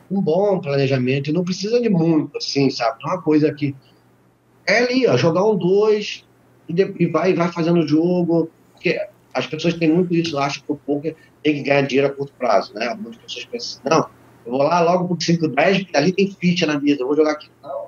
[0.09, 1.33] Um bom planejamento.
[1.33, 2.99] Não precisa de muito, assim, sabe?
[3.03, 3.75] Não é uma coisa que.
[4.65, 6.25] É ali, ó, jogar um dois
[6.67, 6.93] e, de...
[6.99, 8.49] e vai, vai fazendo o jogo.
[8.73, 8.99] Porque
[9.33, 12.33] as pessoas têm muito isso, acham que o poker tem que ganhar dinheiro a curto
[12.37, 12.87] prazo, né?
[12.87, 14.07] Algumas pessoas pensam, não,
[14.45, 17.15] eu vou lá logo por 5, 10, porque ali tem ficha na mesa, eu vou
[17.15, 17.49] jogar aqui.
[17.63, 17.87] Não,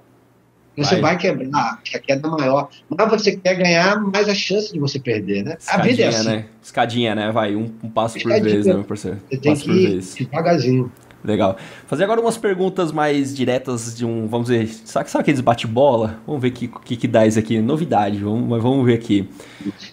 [0.75, 2.69] você vai, vai quebrar, a queda é maior.
[2.89, 5.55] Mas você quer ganhar mais a chance de você perder, né?
[5.59, 6.27] Escadinha, a vida é assim.
[6.27, 6.45] né?
[6.61, 7.31] Escadinha, né?
[7.31, 8.43] Vai, um, um passo Escadinha.
[8.43, 9.19] por vez, né, meu parceiro?
[9.29, 10.91] Você tem que ir devagarzinho.
[11.23, 11.57] Legal.
[11.87, 16.19] Fazer agora umas perguntas mais diretas de um, vamos ver, sabe, sabe aqueles bate-bola?
[16.27, 17.61] Vamos ver o que, que, que dá isso aqui.
[17.61, 19.29] Novidade, vamos, mas vamos ver aqui.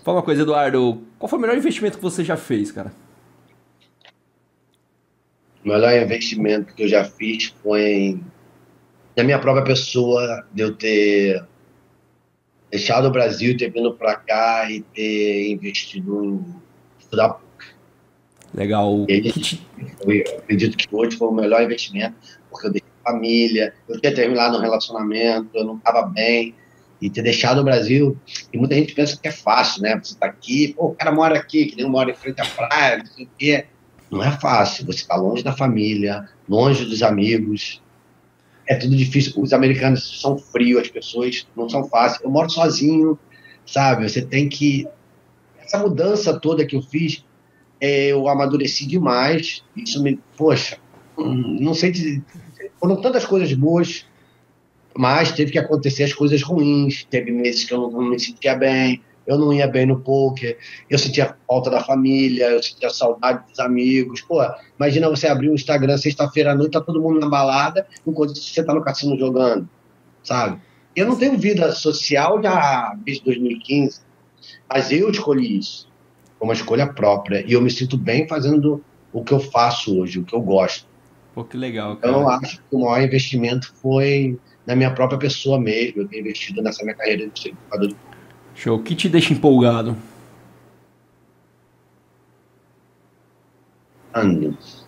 [0.04, 1.00] Fala uma coisa, Eduardo.
[1.18, 2.92] Qual foi o melhor investimento que você já fez, cara?
[5.64, 8.18] O melhor investimento que eu já fiz foi
[9.14, 11.44] da minha própria pessoa, de eu ter
[12.70, 16.44] deixado o Brasil, ter vindo para cá e ter investido em
[16.98, 17.40] estudar
[18.54, 19.06] Legal.
[19.08, 22.16] Eu acredito que hoje foi o melhor investimento,
[22.50, 26.54] porque eu deixei família, eu tinha terminado um relacionamento, eu não estava bem,
[27.00, 28.16] e ter deixado o Brasil,
[28.52, 29.98] e muita gente pensa que é fácil, né?
[30.02, 32.98] Você está aqui, pô, o cara mora aqui, que nem mora em frente à praia,
[32.98, 33.66] não sei o quê.
[34.10, 37.80] Não é fácil, você está longe da família, longe dos amigos,
[38.70, 39.32] é tudo difícil.
[39.42, 42.22] Os americanos são frios, as pessoas não são fáceis.
[42.22, 43.18] Eu moro sozinho,
[43.66, 44.08] sabe?
[44.08, 44.86] Você tem que.
[45.60, 47.24] Essa mudança toda que eu fiz,
[47.80, 49.64] eu amadureci demais.
[49.76, 50.18] Isso me.
[50.36, 50.78] Poxa,
[51.16, 51.90] não sei.
[51.90, 52.22] De,
[52.78, 54.06] foram tantas coisas boas,
[54.96, 57.04] mas teve que acontecer as coisas ruins.
[57.04, 60.58] Teve meses que eu não, me sentia bem eu não ia bem no poker,
[60.88, 64.22] eu sentia falta da família, eu sentia saudade dos amigos.
[64.22, 64.40] Pô,
[64.76, 68.34] imagina você abrir o um Instagram sexta-feira à noite, tá todo mundo na balada, enquanto
[68.34, 69.68] você tá no cassino jogando,
[70.22, 70.60] sabe?
[70.96, 74.00] Eu não tenho vida social já desde 2015,
[74.68, 75.88] mas eu escolhi isso,
[76.40, 78.82] uma escolha própria, e eu me sinto bem fazendo
[79.12, 80.86] o que eu faço hoje, o que eu gosto.
[81.34, 82.12] Pô, que legal, cara.
[82.12, 86.20] Então, eu acho que o maior investimento foi na minha própria pessoa mesmo, eu ter
[86.20, 87.96] investido nessa minha carreira de de
[88.54, 88.76] Show.
[88.76, 89.96] O que te deixa empolgado?
[94.12, 94.86] Anos.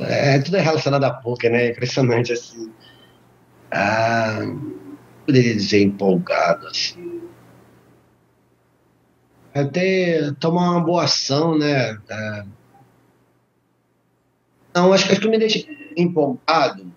[0.00, 1.70] É, tudo é relacionado a poker, né?
[1.70, 2.70] Impressionante, assim.
[3.70, 4.38] Ah,
[5.26, 7.22] poderia dizer empolgado, assim.
[9.54, 11.98] Até tomar uma boa ação, né?
[12.10, 12.44] Ah,
[14.74, 15.66] não, acho que, acho que me deixa
[15.96, 16.90] empolgado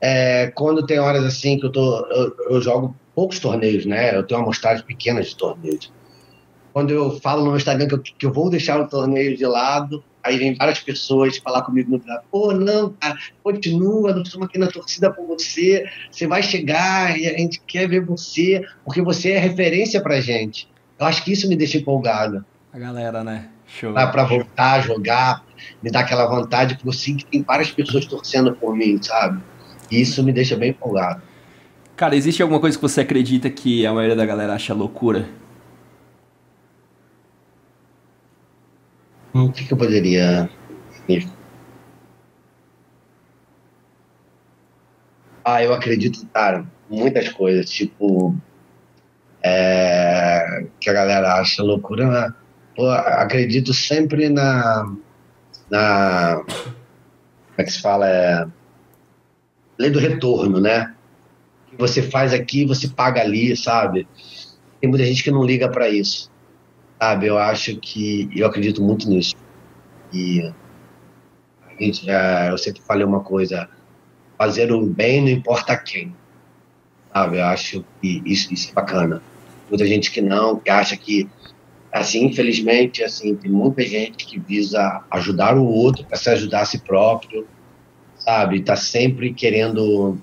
[0.00, 4.16] é, quando tem horas assim que eu, tô, eu, eu, jogo poucos torneios, né?
[4.16, 5.92] Eu tenho uma amostragem pequena de torneios.
[6.72, 10.04] Quando eu falo no Instagram que eu, que eu vou deixar o torneio de lado,
[10.26, 14.58] aí vem várias pessoas falar comigo no privado, pô, não, cara, continua, nós estamos aqui
[14.58, 19.32] na torcida por você, você vai chegar e a gente quer ver você, porque você
[19.32, 20.68] é referência pra gente.
[20.98, 22.44] Eu acho que isso me deixa empolgado.
[22.72, 23.48] A galera, né?
[23.66, 23.92] Show.
[23.92, 25.44] Pra, pra voltar a jogar,
[25.82, 29.40] me dá aquela vontade, porque eu sinto que tem várias pessoas torcendo por mim, sabe?
[29.90, 31.22] Isso me deixa bem empolgado.
[31.96, 35.26] Cara, existe alguma coisa que você acredita que a maioria da galera acha loucura?
[39.44, 40.48] O que, que eu poderia.
[45.44, 47.68] Ah, eu acredito, cara, muitas coisas.
[47.68, 48.34] Tipo,
[49.42, 52.06] é, que a galera acha loucura.
[52.08, 52.34] Né?
[52.74, 54.90] Pô, acredito sempre na.
[55.70, 58.08] na como é que se fala?
[58.08, 58.46] É,
[59.78, 60.94] lei do retorno, né?
[61.68, 64.08] Que você faz aqui, você paga ali, sabe?
[64.80, 66.30] Tem muita gente que não liga para isso,
[66.98, 67.26] sabe?
[67.26, 69.34] Eu acho que eu acredito muito nisso.
[70.12, 70.40] E
[71.62, 73.68] a gente já, eu sempre falei uma coisa:
[74.38, 76.14] fazer o bem não importa quem,
[77.12, 77.38] sabe?
[77.38, 79.22] Eu acho que isso, isso é bacana.
[79.68, 81.28] Muita gente que não, que acha que
[81.92, 86.64] assim, infelizmente, assim, tem muita gente que visa ajudar o outro para se ajudar a
[86.66, 87.46] si próprio
[88.26, 88.60] sabe?
[88.60, 90.18] Tá sempre querendo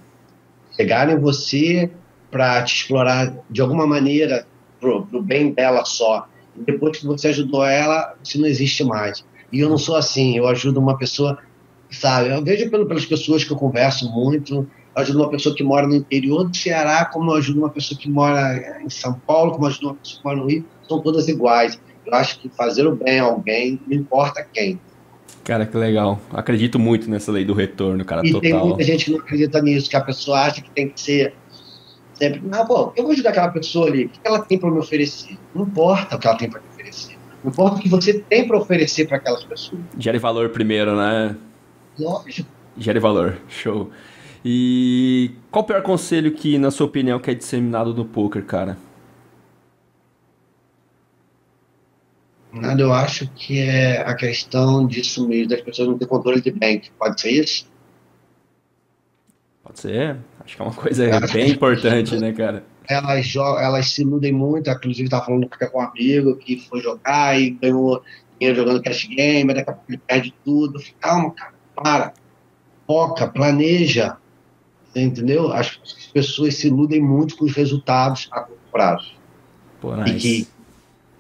[0.76, 1.90] chegar em você
[2.30, 4.46] para te explorar de alguma maneira
[4.80, 6.28] pro, pro bem dela só.
[6.58, 9.24] E depois que você ajudou ela, você não existe mais.
[9.52, 11.38] E eu não sou assim, eu ajudo uma pessoa,
[11.90, 12.30] sabe?
[12.30, 14.68] Eu vejo pelo, pelas pessoas que eu converso muito, eu
[15.02, 18.10] ajudo uma pessoa que mora no interior do Ceará, como eu ajudo uma pessoa que
[18.10, 21.28] mora em São Paulo, como eu ajudo uma pessoa que mora no Rio, são todas
[21.28, 21.80] iguais.
[22.06, 24.80] Eu acho que fazer o bem a alguém, não importa quem,
[25.44, 26.22] Cara, que legal.
[26.32, 28.42] Acredito muito nessa lei do retorno, cara, e total.
[28.42, 31.34] tem muita gente que não acredita nisso, que a pessoa acha que tem que ser
[32.30, 35.38] não, pô, eu vou ajudar aquela pessoa ali, o que ela tem para me oferecer?
[35.54, 37.18] Não importa o que ela tem para me oferecer.
[37.44, 39.82] Não importa o que você tem para oferecer para aquelas pessoas.
[39.98, 41.36] Gere valor primeiro, né?
[42.00, 42.50] Lógico.
[42.78, 43.90] Gere valor, show.
[44.46, 48.78] E qual o pior conselho que, na sua opinião, que é disseminado no poker, cara?
[52.52, 56.52] Nada, eu acho que é a questão de sumir das pessoas não ter controle de
[56.52, 56.92] bank.
[57.00, 57.68] Pode ser isso?
[59.64, 60.18] Pode ser.
[60.44, 62.64] Acho que é uma coisa bem importante, né, cara?
[62.90, 64.70] Elas, jogam, elas se iludem muito.
[64.70, 68.04] Inclusive, estava falando com um amigo que foi jogar e ganhou
[68.38, 70.84] dinheiro jogando cash game, daqui a pouco ele perde tudo.
[71.00, 72.14] Calma, cara, para.
[72.86, 74.18] Foca, planeja.
[74.94, 75.52] Entendeu?
[75.54, 75.80] As
[76.14, 79.14] pessoas se iludem muito com os resultados a curto prazo.
[79.80, 80.12] Pô, nice.
[80.12, 80.48] E que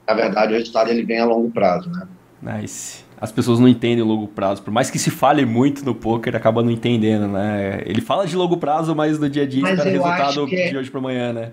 [0.07, 2.07] na verdade, o resultado ele vem a longo prazo, né?
[2.41, 3.02] Nice.
[3.19, 4.61] As pessoas não entendem o longo prazo.
[4.61, 7.81] Por mais que se fale muito no poker, acaba não entendendo, né?
[7.85, 10.77] Ele fala de longo prazo, mas no dia a dia mas espera resultado de é...
[10.77, 11.51] hoje para amanhã, né?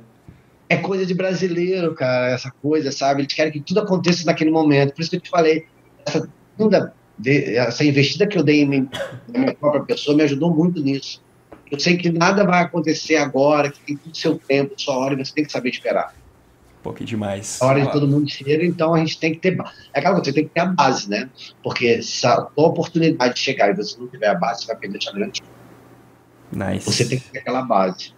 [0.68, 3.22] É coisa de brasileiro, cara, essa coisa, sabe?
[3.22, 4.94] Eles querem que tudo aconteça naquele momento.
[4.94, 5.64] Por isso que eu te falei,
[6.06, 6.28] essa,
[7.26, 8.88] essa investida que eu dei em
[9.32, 11.20] na minha própria pessoa me ajudou muito nisso.
[11.70, 15.24] Eu sei que nada vai acontecer agora, que tem tudo seu tempo, sua hora, e
[15.24, 16.14] você tem que saber esperar.
[16.96, 17.58] Que demais.
[17.60, 19.58] A hora de todo mundo chega, então a gente tem que ter.
[19.92, 21.28] É aquela coisa, você tem que ter a base, né?
[21.62, 24.76] Porque se a tua oportunidade de chegar e você não tiver a base, você vai
[24.76, 25.42] perder a grande.
[26.50, 26.90] Nice.
[26.90, 28.12] Você tem que ter aquela base.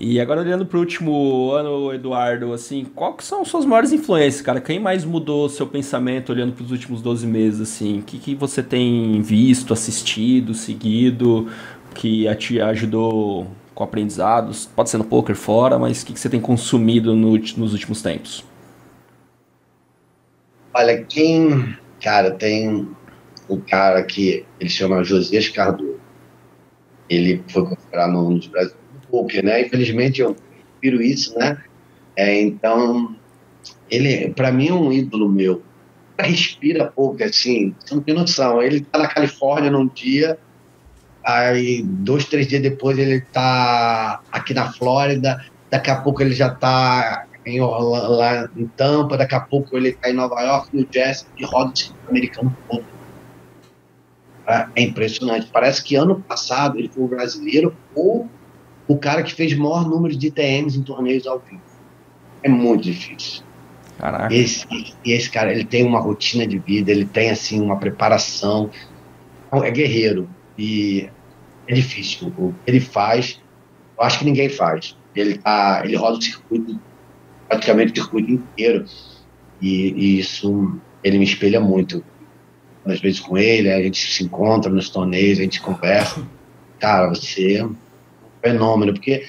[0.00, 4.60] E agora olhando para o último ano, Eduardo, assim, quais são suas maiores influências, cara?
[4.60, 7.98] Quem mais mudou seu pensamento olhando para os últimos 12 meses, assim?
[7.98, 11.48] O que, que você tem visto, assistido, seguido,
[11.96, 13.48] que te ajudou
[13.78, 14.66] com aprendizados?
[14.66, 18.02] Pode ser no poker fora, mas o que, que você tem consumido no, nos últimos
[18.02, 18.44] tempos?
[20.74, 21.76] Olha, quem.
[22.02, 22.88] Cara, tem
[23.48, 26.00] um cara que ele chama Josias Cardoso.
[27.08, 29.62] Ele foi considerado no dos Brasil do poker, né?
[29.62, 30.36] Infelizmente eu
[30.80, 31.62] prefiro isso, né?
[32.16, 33.14] É, então,
[33.88, 35.62] ele, para mim, é um ídolo meu.
[36.18, 38.60] Respira poker, assim, você não tem noção.
[38.60, 40.36] Ele tá na Califórnia num dia,
[41.24, 45.44] Aí, dois, três dias depois, ele tá aqui na Flórida.
[45.70, 49.16] Daqui a pouco ele já tá em, lá em Tampa.
[49.16, 51.72] Daqui a pouco ele tá em Nova York, no Jazz, e roda
[52.06, 52.84] o americano todo.
[54.74, 55.48] É impressionante.
[55.52, 58.26] Parece que ano passado ele foi o brasileiro ou
[58.86, 61.60] o cara que fez maior número de TMs em torneios ao vivo.
[62.42, 63.42] É muito difícil.
[63.98, 64.34] Caraca.
[64.34, 64.66] Esse,
[65.04, 68.70] esse cara, ele tem uma rotina de vida, ele tem assim uma preparação.
[69.52, 70.28] É guerreiro.
[70.58, 71.08] E
[71.68, 72.32] é difícil.
[72.36, 73.40] O que ele faz,
[73.96, 74.96] eu acho que ninguém faz.
[75.14, 76.78] Ele, tá, ele roda o circuito,
[77.48, 78.84] praticamente o circuito inteiro.
[79.60, 82.04] E, e isso, ele me espelha muito.
[82.84, 86.26] Às vezes com ele, a gente se encontra nos torneios, a gente conversa.
[86.80, 87.76] Cara, você é um
[88.42, 89.26] fenômeno, porque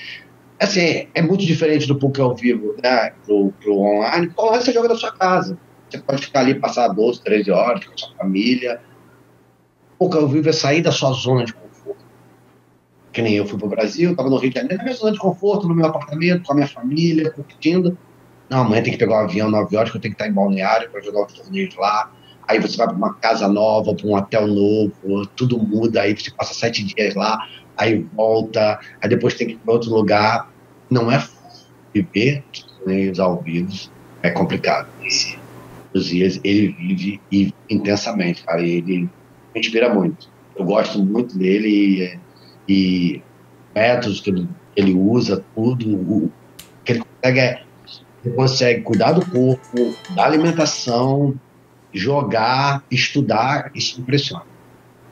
[0.60, 3.12] assim, é muito diferente do poker ao vivo, né?
[3.26, 4.32] Pro, pro online.
[4.36, 5.58] Você joga da sua casa.
[5.90, 8.80] Você pode ficar ali, passar 12, 13 horas com a sua família.
[10.00, 11.54] O ao vivo é sair da sua zona de
[13.12, 15.12] que nem eu fui para o Brasil, estava no Rio de Janeiro, na minha zona
[15.12, 17.98] de conforto, no meu apartamento, com a minha família, curtindo.
[18.50, 20.34] Não, amanhã tem que pegar um avião 9 horas, que eu tenho que estar em
[20.34, 22.12] balneário para jogar os torneios lá.
[22.48, 26.32] Aí você vai para uma casa nova, para um hotel novo, tudo muda, aí você
[26.32, 30.52] passa sete dias lá, aí volta, aí depois tem que ir para outro lugar.
[30.90, 31.24] não é
[31.94, 32.44] viver
[32.80, 33.74] torneios ao vivo
[34.22, 34.88] é complicado.
[35.04, 35.38] Esse,
[35.94, 38.62] os dias ele vive intensamente, cara.
[38.62, 39.10] Ele
[39.54, 40.30] me inspira muito.
[40.56, 42.20] Eu gosto muito dele
[42.68, 43.22] e, e
[43.74, 46.32] métodos que ele, ele usa, tudo, o,
[46.84, 47.64] que ele consegue, é,
[48.26, 51.34] ele consegue cuidar do corpo, da alimentação,
[51.94, 54.44] jogar, estudar, isso impressiona.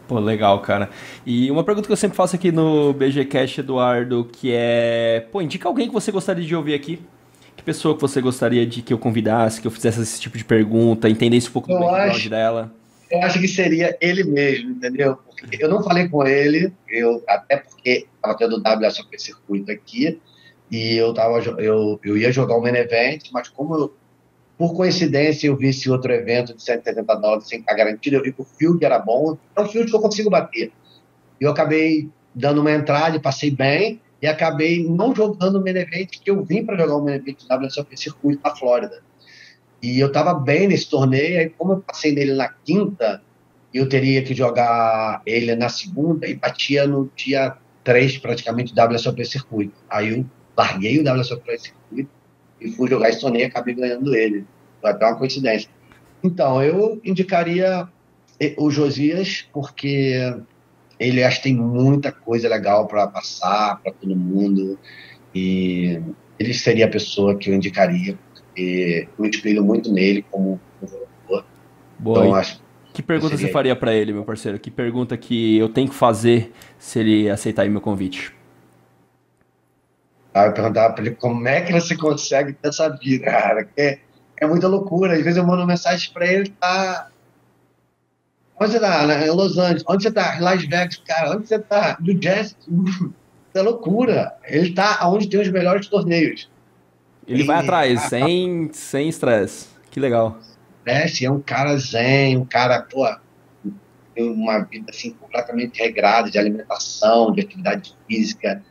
[0.07, 0.89] Pô, legal, cara.
[1.25, 5.67] E uma pergunta que eu sempre faço aqui no BGCast, Eduardo, que é, pô, indica
[5.67, 7.01] alguém que você gostaria de ouvir aqui.
[7.57, 10.45] Que pessoa que você gostaria de que eu convidasse, que eu fizesse esse tipo de
[10.45, 12.76] pergunta, entendesse um pouco eu do background acho, dela?
[13.09, 15.17] Eu acho que seria ele mesmo, entendeu?
[15.17, 20.19] Porque eu não falei com ele, eu, até porque estava tendo o WSOP circuito aqui,
[20.69, 23.93] e eu, tava, eu, eu ia jogar um main event, mas como eu
[24.57, 28.15] por coincidência, eu vi esse outro evento de 170 dólares sem estar garantido.
[28.15, 29.37] Eu vi que o field era bom.
[29.55, 30.71] É um field que eu consigo bater.
[31.39, 34.01] Eu acabei dando uma entrada e passei bem.
[34.19, 37.37] E acabei não jogando o main event, que eu vim para jogar o main event
[37.37, 39.03] do WSOP Circuito na Flórida.
[39.81, 41.39] E eu estava bem nesse torneio.
[41.39, 43.21] Aí, como eu passei nele na quinta,
[43.73, 49.73] eu teria que jogar ele na segunda e batia no dia 3, praticamente, WSOP Circuito.
[49.89, 50.25] Aí eu
[50.57, 52.09] larguei o WSOP Circuito
[52.59, 54.45] e fui jogar esse torneio e acabei ganhando ele.
[54.81, 55.69] Foi até uma coincidência.
[56.23, 57.87] Então, eu indicaria
[58.57, 60.35] o Josias, porque
[60.99, 64.79] ele acho que tem muita coisa legal para passar para todo mundo.
[65.33, 66.01] E
[66.39, 68.17] ele seria a pessoa que eu indicaria,
[68.57, 71.45] porque eu me espelho muito nele como jogador.
[71.99, 72.19] Boa.
[72.19, 74.57] Então, acho que pergunta você faria para ele, meu parceiro?
[74.57, 78.33] Que pergunta que eu tenho que fazer se ele aceitar meu convite?
[80.33, 83.63] Aí eu perguntava para ele como é que você consegue ter essa vida, cara.
[83.65, 83.99] Que é,
[84.37, 85.13] é muita loucura.
[85.13, 87.09] Às vezes eu mando mensagem para ele, tá.
[88.59, 89.23] Onde você tá?
[89.23, 89.83] Em Los Angeles.
[89.87, 90.37] Onde você tá?
[90.37, 91.35] Em Las Vegas, cara.
[91.35, 91.97] Onde você tá?
[91.99, 92.57] No Jazz.
[93.53, 94.35] é loucura.
[94.43, 96.49] Ele tá onde tem os melhores torneios.
[97.27, 99.67] Ele vai atrás, sem sem estresse.
[99.91, 100.39] Que legal.
[100.79, 103.05] Estresse, é um cara zen, um cara, pô,
[104.15, 108.63] tem uma vida assim completamente regrada de alimentação, de atividade física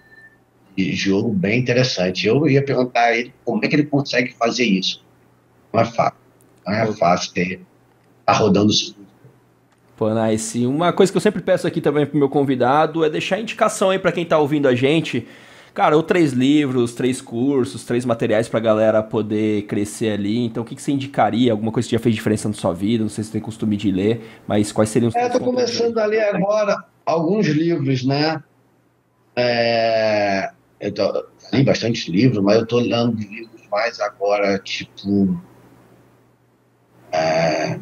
[0.77, 2.27] jogo bem interessante.
[2.27, 5.03] Eu ia perguntar a ele como é que ele consegue fazer isso.
[5.73, 6.19] Não é fácil.
[6.67, 7.61] Não é fácil ter
[8.25, 9.07] tá rodando o
[9.97, 10.67] Pô, nice.
[10.67, 13.99] Uma coisa que eu sempre peço aqui também pro meu convidado é deixar indicação aí
[13.99, 15.27] para quem tá ouvindo a gente.
[15.77, 20.43] Cara, ou três livros, três cursos, três materiais pra galera poder crescer ali.
[20.43, 21.53] Então, o que, que você indicaria?
[21.53, 23.03] Alguma coisa que já fez diferença na sua vida?
[23.03, 25.99] Não sei se você tem costume de ler, mas quais seriam os É, tô começando
[25.99, 28.43] a ler agora alguns livros, né?
[29.37, 30.51] É,
[30.81, 35.39] eu tô, li bastante livro, mas eu estou lendo livros mais agora, tipo.
[37.13, 37.79] É,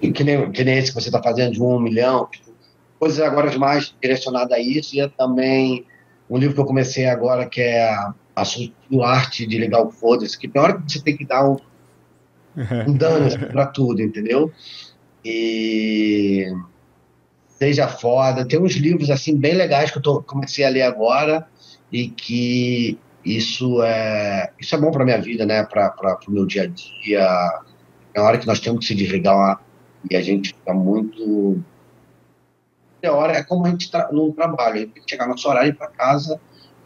[0.00, 2.50] que, nem, que nem esse que você está fazendo de um milhão, tipo,
[2.98, 5.84] coisas agora mais direcionadas a isso, e é também
[6.30, 9.90] um livro que eu comecei agora que é a, a sutil arte de ligar o
[9.90, 11.56] foda-se, que tem hora que você tem que dar um,
[12.86, 14.52] um dano para tudo, entendeu?
[15.24, 16.46] E
[17.48, 18.46] seja foda.
[18.46, 21.46] Tem uns livros assim bem legais que eu tô, comecei a ler agora
[21.92, 25.64] e que isso é isso é bom para minha vida, né?
[25.64, 27.60] Para o meu dia a dia.
[28.14, 29.60] É hora que nós temos que se desligar
[30.08, 31.62] e a gente fica muito.
[33.02, 35.32] É hora é como a gente tra no trabalho, a gente tem que chegar no
[35.32, 36.40] nosso horário para casa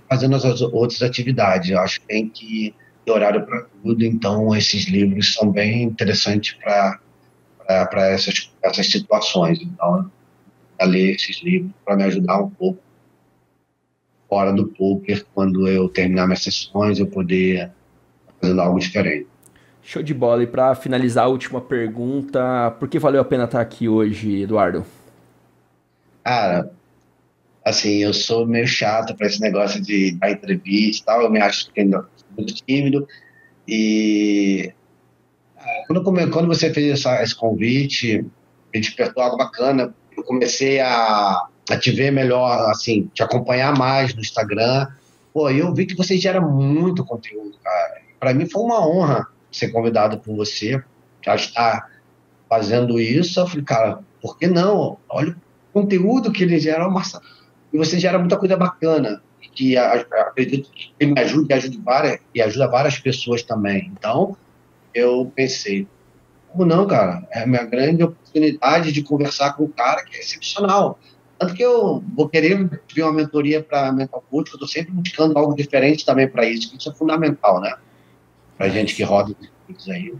[0.09, 1.71] fazendo as outras atividades.
[1.71, 6.55] Eu acho que tem que ter horário para tudo, então esses livros são bem interessantes
[6.55, 7.01] para
[8.09, 9.61] essas, essas situações.
[9.61, 10.11] Então,
[10.79, 12.81] a ler esses livros para me ajudar um pouco
[14.29, 17.71] fora do poker quando eu terminar minhas sessões, eu poder
[18.41, 19.27] fazer algo diferente.
[19.83, 20.43] Show de bola.
[20.43, 24.85] E para finalizar a última pergunta, por que valeu a pena estar aqui hoje, Eduardo?
[26.25, 26.71] Cara,
[27.65, 31.41] assim, eu sou meio chato para esse negócio de dar entrevista e tal, eu me
[31.41, 31.71] acho
[32.37, 33.07] muito tímido
[33.69, 34.73] e
[35.87, 38.25] quando, quando você fez essa, esse convite,
[38.73, 39.95] me despertou algo bacana.
[40.17, 44.87] Eu comecei a a te ver melhor, assim, te acompanhar mais no Instagram.
[45.33, 48.03] Pô, eu vi que você gera muito conteúdo, cara.
[48.21, 50.83] Para mim foi uma honra ser convidado por você,
[51.25, 51.91] já estar
[52.49, 53.41] fazendo isso.
[53.41, 54.99] Eu falei, cara, por que não?
[55.09, 55.35] Olha
[55.75, 57.21] conteúdo que ele gera, massa.
[57.73, 59.21] E você gera muita coisa bacana,
[59.53, 63.91] que acredito que me ajude e ajude várias, e ajuda várias pessoas também.
[63.93, 64.37] Então,
[64.95, 65.87] eu pensei,
[66.49, 67.27] como não, cara?
[67.33, 70.99] É a minha grande oportunidade de conversar com um cara que é excepcional.
[71.37, 75.37] Tanto que eu vou querer ver uma mentoria para mental coach, eu estou sempre buscando
[75.37, 77.75] algo diferente também para isso, que isso é fundamental, né?
[78.57, 79.35] Para gente que roda
[79.69, 80.15] os aí.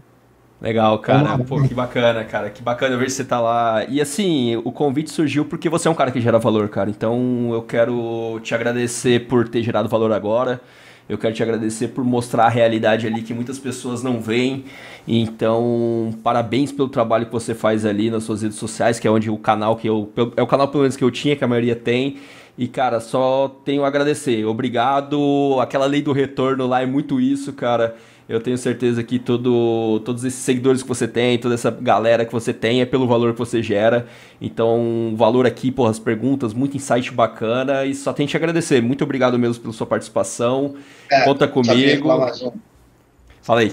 [0.65, 1.37] Legal, cara.
[1.37, 2.49] Pô, que bacana, cara.
[2.49, 3.85] Que bacana ver você tá lá.
[3.87, 6.89] E assim, o convite surgiu porque você é um cara que gera valor, cara.
[6.89, 10.59] Então eu quero te agradecer por ter gerado valor agora.
[11.07, 14.65] Eu quero te agradecer por mostrar a realidade ali que muitas pessoas não veem.
[15.07, 19.29] Então, parabéns pelo trabalho que você faz ali nas suas redes sociais, que é onde
[19.29, 20.11] o canal que eu.
[20.35, 22.17] É o canal pelo menos que eu tinha, que a maioria tem.
[22.57, 24.43] E, cara, só tenho a agradecer.
[24.45, 25.59] Obrigado.
[25.61, 27.95] Aquela lei do retorno lá é muito isso, cara.
[28.27, 32.33] Eu tenho certeza que todo, todos esses seguidores que você tem, toda essa galera que
[32.33, 34.07] você tem é pelo valor que você gera.
[34.41, 38.81] Então, valor aqui, porra, as perguntas, muito insight bacana e só tenho que te agradecer.
[38.81, 40.75] Muito obrigado mesmo pela sua participação.
[41.11, 42.09] É, Conta comigo.
[43.43, 43.71] Fala aí.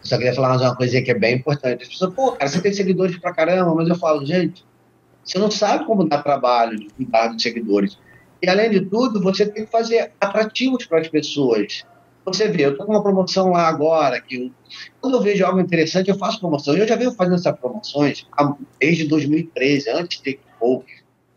[0.00, 1.82] Só queria falar mais uma coisinha que é bem importante.
[1.82, 4.64] As pessoas, pô, cara, você tem seguidores pra caramba, mas eu falo, gente,
[5.22, 7.96] você não sabe como dar trabalho de cuidar dos seguidores.
[8.42, 11.84] E além de tudo, você tem que fazer atrativos para as pessoas.
[12.26, 14.50] Você vê, eu estou com uma promoção lá agora, que eu,
[15.00, 16.76] quando eu vejo algo interessante, eu faço promoção.
[16.76, 18.26] Eu já venho fazendo essas promoções
[18.80, 20.86] desde 2013, antes de pouco.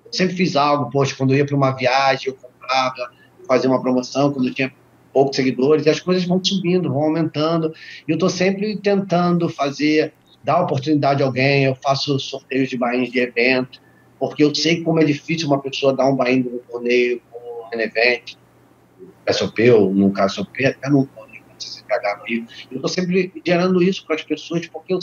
[0.04, 3.12] Eu sempre fiz algo, poxa, quando eu ia para uma viagem, eu comprava,
[3.48, 4.74] fazia uma promoção, quando eu tinha
[5.14, 7.72] poucos seguidores, e as coisas vão subindo, vão aumentando.
[8.08, 10.12] E eu estou sempre tentando fazer,
[10.44, 13.80] dar oportunidade a alguém, eu faço sorteios de bainhas de evento,
[14.20, 17.22] porque eu sei como é difícil uma pessoa dar um bainho no torneio,
[17.72, 18.39] um evento,
[19.32, 21.08] SOP, ou no caso SOP, até no
[21.58, 25.00] CCH Eu estou sempre gerando isso para as pessoas, porque eu,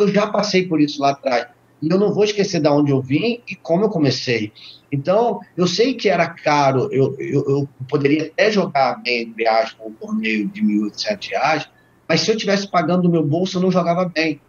[0.00, 1.46] eu já passei por isso lá atrás.
[1.80, 4.52] E eu não vou esquecer de onde eu vim e como eu comecei.
[4.90, 9.86] Então, eu sei que era caro, eu, eu, eu poderia até jogar bem, entre aspas,
[9.86, 11.68] um torneio de R$ 1.800,
[12.08, 14.40] mas se eu tivesse pagando do meu bolso, eu não jogava bem.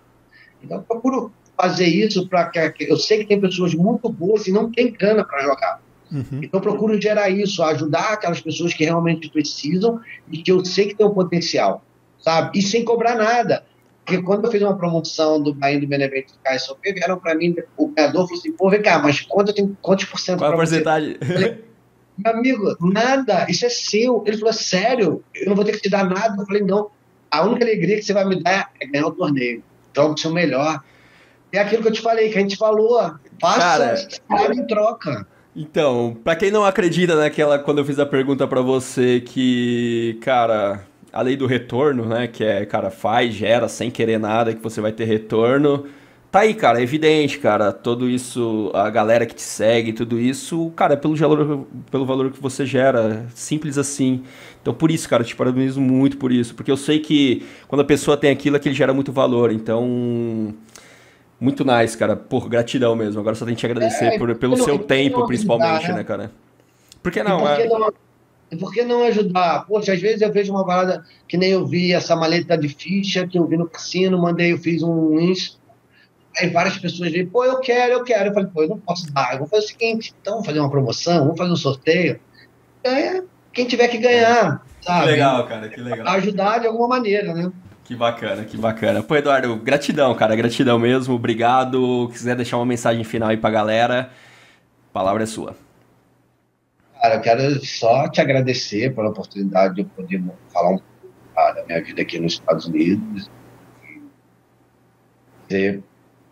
[0.62, 2.84] Então, eu procuro fazer isso para que.
[2.84, 5.82] Eu sei que tem pessoas muito boas e não tem grana para jogar.
[6.14, 6.42] Uhum.
[6.44, 10.00] Então, eu procuro gerar isso, ajudar aquelas pessoas que realmente precisam
[10.32, 11.84] e que eu sei que tem um potencial,
[12.20, 12.60] sabe?
[12.60, 13.66] E sem cobrar nada.
[14.06, 17.56] Porque quando eu fiz uma promoção do Bahia do Benevento do KSOP, vieram para mim,
[17.78, 20.40] o ganhador falou assim: pô, vem cá, mas quanto, tem, quantos por cento?
[20.40, 21.18] Qual a porcentagem?
[22.16, 24.24] Meu amigo, nada, isso é seu.
[24.28, 26.36] Ele falou: sério, eu não vou ter que te dar nada.
[26.38, 26.92] Eu falei: não,
[27.32, 29.64] a única alegria que você vai me dar é ganhar o torneio.
[29.96, 30.84] Joga o seu melhor.
[31.52, 33.00] É aquilo que eu te falei, que a gente falou.
[33.40, 35.28] Passa Cara, em troca.
[35.56, 40.84] Então, para quem não acredita naquela quando eu fiz a pergunta para você que, cara,
[41.12, 44.82] a lei do retorno, né, que é, cara, faz, gera sem querer nada que você
[44.82, 45.86] vai ter retorno.
[46.32, 50.72] Tá aí, cara, é evidente, cara, tudo isso, a galera que te segue, tudo isso,
[50.76, 54.24] cara, é pelo valor, pelo valor que você gera, simples assim.
[54.60, 57.82] Então, por isso, cara, eu te parabenizo muito por isso, porque eu sei que quando
[57.82, 59.52] a pessoa tem aquilo, é que ele gera muito valor.
[59.52, 60.56] Então,
[61.44, 62.16] muito nice, cara.
[62.16, 63.20] Por gratidão mesmo.
[63.20, 65.96] Agora só tem que te agradecer é, por, pelo seu tempo, principalmente, né?
[65.96, 66.32] né, cara?
[67.02, 67.40] Por que não?
[67.40, 67.68] por que, é...
[67.68, 67.94] não,
[68.58, 69.66] por que não ajudar?
[69.68, 73.28] Poxa, às vezes eu vejo uma parada que nem eu vi, essa maleta de ficha
[73.28, 75.60] que eu vi no cassino, mandei, eu fiz um ins.
[76.38, 78.30] Aí várias pessoas dizem, pô, eu quero, eu quero.
[78.30, 79.34] Eu falei, pô, eu não posso dar.
[79.34, 82.20] Eu vou fazer o seguinte, então vamos fazer uma promoção, vamos fazer um sorteio.
[82.84, 83.22] É
[83.52, 85.04] quem tiver que ganhar, sabe?
[85.04, 86.08] Que legal, cara, que legal.
[86.08, 87.52] Ajudar de alguma maneira, né?
[87.86, 89.04] Que bacana, que bacana.
[89.04, 92.08] Pô, Eduardo, gratidão, cara, gratidão mesmo, obrigado.
[92.08, 94.10] Se quiser deixar uma mensagem final aí pra galera,
[94.90, 95.56] a palavra é sua.
[97.02, 100.24] Cara, eu quero só te agradecer pela oportunidade de eu poder
[100.54, 103.30] falar um pouco da minha vida aqui nos Estados Unidos.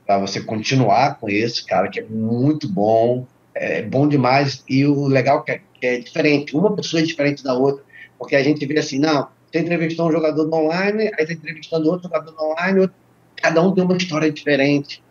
[0.08, 4.64] Para você continuar com esse, cara, que é muito bom, é bom demais.
[4.70, 7.84] E o legal é que é diferente, uma pessoa é diferente da outra,
[8.18, 11.90] porque a gente vê assim, não você entrevistou um jogador do online, aí está entrevistando
[11.90, 12.96] outro jogador do online, outro...
[13.36, 15.04] cada um tem uma história diferente,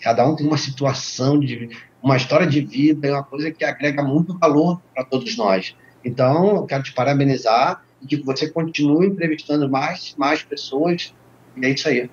[0.00, 1.70] cada um tem uma situação, de
[2.02, 5.74] uma história de vida, é uma coisa que agrega muito valor para todos nós.
[6.04, 11.14] Então, eu quero te parabenizar e que você continue entrevistando mais, mais pessoas,
[11.56, 12.10] e é isso aí.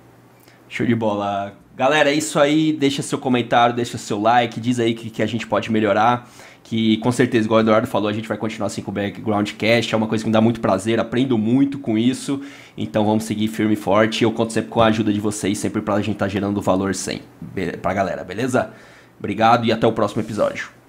[0.68, 1.56] Show de bola.
[1.76, 2.72] Galera, é isso aí.
[2.72, 6.28] Deixa seu comentário, deixa seu like, diz aí que, que a gente pode melhorar
[6.64, 9.52] que com certeza, igual o Eduardo falou, a gente vai continuar assim com o Background
[9.52, 12.40] Cast, é uma coisa que me dá muito prazer, aprendo muito com isso,
[12.76, 15.82] então vamos seguir firme e forte, eu conto sempre com a ajuda de vocês, sempre
[15.82, 18.72] pra gente estar tá gerando valor sempre, pra galera, beleza?
[19.18, 20.83] Obrigado e até o próximo episódio.